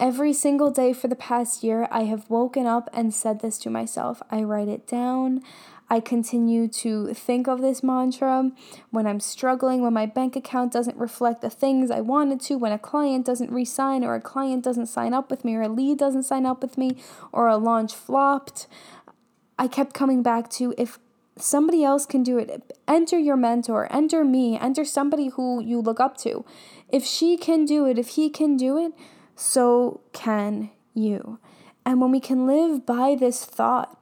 Every 0.00 0.32
single 0.32 0.70
day 0.70 0.92
for 0.92 1.08
the 1.08 1.16
past 1.16 1.64
year, 1.64 1.88
I 1.90 2.04
have 2.04 2.30
woken 2.30 2.66
up 2.66 2.88
and 2.92 3.12
said 3.12 3.40
this 3.40 3.58
to 3.58 3.70
myself. 3.70 4.22
I 4.30 4.42
write 4.42 4.68
it 4.68 4.86
down. 4.86 5.42
I 5.90 6.00
continue 6.00 6.68
to 6.68 7.14
think 7.14 7.48
of 7.48 7.62
this 7.62 7.82
mantra 7.82 8.52
when 8.90 9.06
I'm 9.06 9.20
struggling, 9.20 9.82
when 9.82 9.94
my 9.94 10.06
bank 10.06 10.36
account 10.36 10.72
doesn't 10.72 10.96
reflect 10.98 11.40
the 11.40 11.50
things 11.50 11.90
I 11.90 12.00
wanted 12.00 12.40
to, 12.42 12.56
when 12.56 12.72
a 12.72 12.78
client 12.78 13.24
doesn't 13.26 13.50
resign, 13.50 14.04
or 14.04 14.14
a 14.14 14.20
client 14.20 14.62
doesn't 14.62 14.86
sign 14.86 15.14
up 15.14 15.30
with 15.30 15.44
me, 15.44 15.56
or 15.56 15.62
a 15.62 15.68
lead 15.68 15.98
doesn't 15.98 16.24
sign 16.24 16.46
up 16.46 16.62
with 16.62 16.78
me, 16.78 16.96
or 17.32 17.48
a 17.48 17.56
launch 17.56 17.94
flopped. 17.94 18.66
I 19.58 19.66
kept 19.66 19.94
coming 19.94 20.22
back 20.22 20.48
to 20.50 20.74
if 20.78 20.98
somebody 21.42 21.84
else 21.84 22.06
can 22.06 22.22
do 22.22 22.38
it. 22.38 22.72
Enter 22.86 23.18
your 23.18 23.36
mentor, 23.36 23.88
enter 23.92 24.24
me, 24.24 24.58
enter 24.58 24.84
somebody 24.84 25.28
who 25.28 25.62
you 25.62 25.80
look 25.80 26.00
up 26.00 26.16
to. 26.18 26.44
If 26.88 27.04
she 27.04 27.36
can 27.36 27.64
do 27.64 27.86
it, 27.86 27.98
if 27.98 28.10
he 28.10 28.30
can 28.30 28.56
do 28.56 28.78
it, 28.78 28.92
so 29.34 30.00
can 30.12 30.70
you. 30.94 31.38
And 31.84 32.00
when 32.00 32.10
we 32.10 32.20
can 32.20 32.46
live 32.46 32.84
by 32.84 33.14
this 33.14 33.44
thought, 33.44 33.98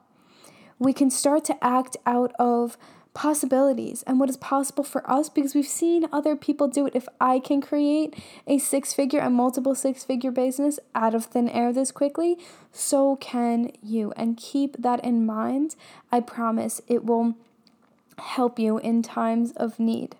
we 0.79 0.93
can 0.93 1.09
start 1.09 1.45
to 1.45 1.63
act 1.63 1.97
out 2.05 2.33
of 2.37 2.77
possibilities 3.13 4.03
and 4.03 4.19
what 4.19 4.29
is 4.29 4.37
possible 4.37 4.83
for 4.83 5.09
us 5.09 5.29
because 5.29 5.55
we've 5.55 5.67
seen 5.67 6.07
other 6.11 6.35
people 6.35 6.67
do 6.67 6.85
it. 6.85 6.95
If 6.95 7.07
I 7.19 7.39
can 7.39 7.61
create 7.61 8.15
a 8.45 8.57
six 8.57 8.93
figure 8.93 9.19
and 9.19 9.35
multiple 9.35 9.75
six 9.75 10.03
figure 10.03 10.31
business 10.31 10.79
out 10.93 11.15
of 11.15 11.25
thin 11.25 11.49
air 11.49 11.73
this 11.73 11.91
quickly, 11.91 12.37
so 12.71 13.15
can 13.17 13.71
you. 13.81 14.13
And 14.15 14.37
keep 14.37 14.77
that 14.77 15.03
in 15.03 15.25
mind. 15.25 15.75
I 16.11 16.19
promise 16.19 16.81
it 16.87 17.05
will 17.05 17.35
help 18.17 18.59
you 18.59 18.77
in 18.77 19.01
times 19.01 19.51
of 19.53 19.79
need. 19.79 20.15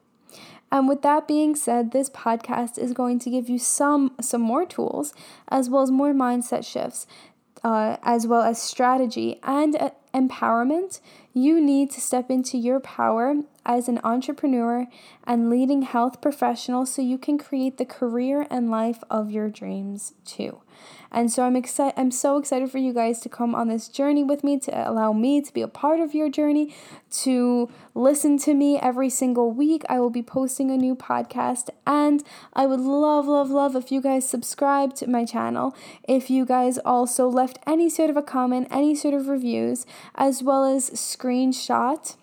And 0.72 0.88
with 0.88 1.02
that 1.04 1.28
being 1.28 1.56
said, 1.56 1.92
this 1.92 2.10
podcast 2.10 2.78
is 2.78 2.92
going 2.92 3.20
to 3.20 3.30
give 3.30 3.48
you 3.48 3.58
some 3.58 4.12
some 4.20 4.42
more 4.42 4.66
tools 4.66 5.14
as 5.48 5.70
well 5.70 5.82
as 5.82 5.92
more 5.92 6.14
mindset 6.14 6.66
shifts, 6.66 7.08
uh, 7.64 7.98
as 8.04 8.28
well 8.28 8.42
as 8.42 8.62
strategy 8.62 9.40
and 9.44 9.76
uh, 9.78 9.92
empowerment, 10.14 11.00
you 11.38 11.62
need 11.62 11.92
to 11.92 12.02
step 12.02 12.32
into 12.32 12.58
your 12.58 12.80
power 12.80 13.36
as 13.68 13.88
an 13.90 14.00
entrepreneur 14.04 14.88
and 15.26 15.50
leading 15.50 15.84
health 15.84 16.22
professional 16.22 16.86
so 16.86 17.02
you 17.02 17.18
can 17.18 17.38
create 17.38 17.78
the 17.78 17.86
career 17.86 18.48
and 18.50 18.72
life 18.72 19.04
of 19.10 19.30
your 19.30 19.50
dreams 19.50 20.14
too. 20.26 20.62
And 21.12 21.32
so 21.32 21.44
I'm 21.44 21.56
excited 21.56 21.94
I'm 21.98 22.12
so 22.12 22.38
excited 22.38 22.70
for 22.72 22.78
you 22.78 22.94
guys 22.94 23.20
to 23.22 23.30
come 23.30 23.56
on 23.56 23.68
this 23.68 23.88
journey 23.88 24.24
with 24.24 24.44
me 24.44 24.60
to 24.60 24.90
allow 24.90 25.12
me 25.14 25.42
to 25.42 25.54
be 25.54 25.62
a 25.62 25.68
part 25.68 26.00
of 26.00 26.14
your 26.14 26.30
journey, 26.30 26.74
to 27.24 27.70
listen 27.94 28.38
to 28.40 28.54
me 28.54 28.78
every 28.78 29.10
single 29.10 29.52
week. 29.52 29.84
I 29.90 30.00
will 30.00 30.10
be 30.10 30.24
posting 30.24 30.70
a 30.72 30.78
new 30.78 30.96
podcast 30.96 31.70
and 31.86 32.24
I 32.54 32.68
would 32.68 32.82
love 32.82 33.28
love 33.28 33.50
love 33.50 33.76
if 33.76 33.92
you 33.92 34.02
guys 34.02 34.30
subscribe 34.30 34.94
to 34.96 35.08
my 35.08 35.26
channel. 35.26 35.76
If 36.08 36.30
you 36.30 36.46
guys 36.46 36.78
also 36.80 37.28
left 37.28 37.60
any 37.66 37.90
sort 37.90 38.10
of 38.10 38.18
a 38.18 38.22
comment, 38.22 38.68
any 38.72 38.96
sort 38.96 39.14
of 39.14 39.28
reviews, 39.28 39.86
as 40.16 40.44
well 40.44 40.64
as 40.66 40.90
screenshot 40.92 42.16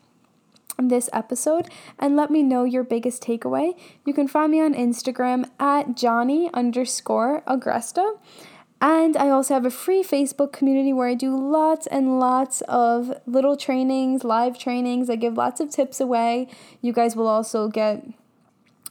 this 0.79 1.09
episode 1.13 1.69
and 1.99 2.17
let 2.17 2.31
me 2.31 2.43
know 2.43 2.65
your 2.65 2.85
biggest 2.85 3.23
takeaway. 3.23 3.79
You 4.05 4.13
can 4.13 4.29
find 4.29 4.53
me 4.53 4.61
on 4.61 4.75
Instagram 4.75 5.49
at 5.59 5.97
Johnny 5.97 6.51
underscore 6.53 7.43
Agresta. 7.43 8.19
And 8.81 9.17
I 9.17 9.31
also 9.31 9.55
have 9.55 9.65
a 9.65 9.71
free 9.71 10.03
Facebook 10.03 10.53
community 10.53 10.93
where 10.93 11.09
I 11.09 11.15
do 11.15 11.35
lots 11.35 11.87
and 11.87 12.19
lots 12.19 12.61
of 12.63 13.15
little 13.25 13.57
trainings, 13.57 14.25
live 14.25 14.59
trainings. 14.59 15.09
I 15.09 15.17
give 15.17 15.39
lots 15.39 15.61
of 15.61 15.71
tips 15.71 16.01
away. 16.01 16.49
You 16.83 16.93
guys 16.93 17.17
will 17.17 17.29
also 17.29 17.69
get 17.69 18.05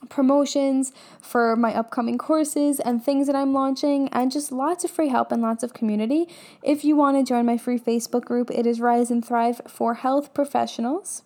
promotions 0.10 0.94
for 1.22 1.56
my 1.56 1.74
upcoming 1.74 2.18
courses 2.18 2.80
and 2.80 3.04
things 3.04 3.28
that 3.28 3.36
I'm 3.36 3.54
launching, 3.54 4.10
and 4.10 4.32
just 4.32 4.52
lots 4.52 4.84
of 4.84 4.92
free 4.92 5.10
help 5.10 5.32
and 5.32 5.42
lots 5.42 5.64
of 5.64 5.74
community. 5.74 6.28
If 6.62 6.84
you 6.84 6.96
want 6.96 7.18
to 7.18 7.24
join 7.24 7.46
my 7.46 7.58
free 7.58 7.80
Facebook 7.80 8.26
group, 8.26 8.52
it 8.52 8.66
is 8.66 8.82
Rise 8.82 9.12
and 9.12 9.24
Thrive 9.26 9.62
for 9.68 9.96
Health 9.96 10.34
Professionals. 10.34 11.24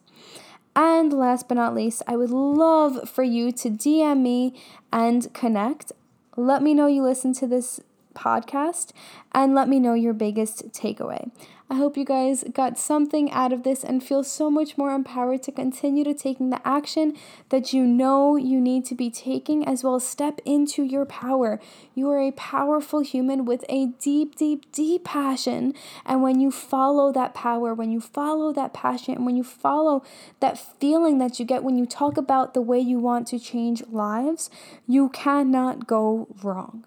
And 0.79 1.11
last 1.11 1.47
but 1.47 1.55
not 1.55 1.73
least, 1.73 2.03
I 2.05 2.15
would 2.15 2.29
love 2.29 3.09
for 3.09 3.23
you 3.23 3.51
to 3.51 3.69
DM 3.71 4.21
me 4.21 4.53
and 4.93 5.33
connect. 5.33 5.91
Let 6.35 6.61
me 6.61 6.75
know 6.75 6.85
you 6.85 7.01
listen 7.01 7.33
to 7.33 7.47
this 7.47 7.79
podcast 8.17 8.91
and 9.31 9.55
let 9.55 9.69
me 9.69 9.79
know 9.79 9.93
your 9.93 10.13
biggest 10.13 10.69
takeaway. 10.73 11.29
I 11.69 11.75
hope 11.75 11.97
you 11.97 12.05
guys 12.05 12.45
got 12.53 12.79
something 12.79 13.29
out 13.31 13.51
of 13.51 13.63
this 13.63 13.83
and 13.83 14.01
feel 14.01 14.23
so 14.23 14.49
much 14.49 14.77
more 14.77 14.93
empowered 14.93 15.43
to 15.43 15.51
continue 15.51 16.05
to 16.05 16.13
taking 16.13 16.49
the 16.49 16.65
action 16.65 17.17
that 17.49 17.73
you 17.73 17.83
know 17.85 18.37
you 18.37 18.61
need 18.61 18.85
to 18.85 18.95
be 18.95 19.09
taking 19.09 19.67
as 19.67 19.83
well 19.83 19.95
as 19.95 20.07
step 20.07 20.39
into 20.45 20.81
your 20.81 21.05
power. 21.05 21.59
You 21.93 22.09
are 22.11 22.21
a 22.21 22.31
powerful 22.31 23.01
human 23.01 23.43
with 23.43 23.65
a 23.67 23.87
deep, 23.99 24.37
deep, 24.37 24.71
deep 24.71 25.03
passion. 25.03 25.73
And 26.05 26.23
when 26.23 26.39
you 26.39 26.51
follow 26.51 27.11
that 27.11 27.33
power, 27.33 27.73
when 27.73 27.91
you 27.91 27.99
follow 27.99 28.53
that 28.53 28.73
passion, 28.73 29.15
and 29.15 29.25
when 29.25 29.35
you 29.35 29.43
follow 29.43 30.03
that 30.39 30.57
feeling 30.57 31.17
that 31.17 31.37
you 31.37 31.43
get 31.43 31.65
when 31.65 31.77
you 31.77 31.85
talk 31.85 32.15
about 32.15 32.53
the 32.53 32.61
way 32.61 32.79
you 32.79 32.97
want 32.97 33.27
to 33.27 33.39
change 33.39 33.83
lives, 33.91 34.49
you 34.87 35.09
cannot 35.09 35.85
go 35.85 36.29
wrong. 36.41 36.86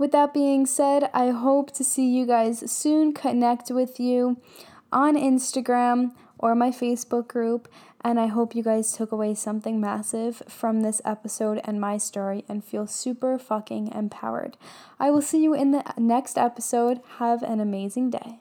With 0.00 0.12
that 0.12 0.32
being 0.32 0.64
said, 0.64 1.10
I 1.12 1.28
hope 1.28 1.72
to 1.72 1.84
see 1.84 2.08
you 2.08 2.24
guys 2.24 2.72
soon, 2.72 3.12
connect 3.12 3.70
with 3.70 4.00
you 4.00 4.40
on 4.90 5.14
Instagram 5.14 6.12
or 6.38 6.54
my 6.54 6.70
Facebook 6.70 7.28
group. 7.28 7.68
And 8.02 8.18
I 8.18 8.28
hope 8.28 8.54
you 8.54 8.62
guys 8.62 8.92
took 8.92 9.12
away 9.12 9.34
something 9.34 9.78
massive 9.78 10.42
from 10.48 10.80
this 10.80 11.02
episode 11.04 11.60
and 11.64 11.78
my 11.78 11.98
story 11.98 12.46
and 12.48 12.64
feel 12.64 12.86
super 12.86 13.38
fucking 13.38 13.88
empowered. 13.88 14.56
I 14.98 15.10
will 15.10 15.20
see 15.20 15.42
you 15.42 15.52
in 15.52 15.72
the 15.72 15.84
next 15.98 16.38
episode. 16.38 17.00
Have 17.18 17.42
an 17.42 17.60
amazing 17.60 18.08
day. 18.08 18.40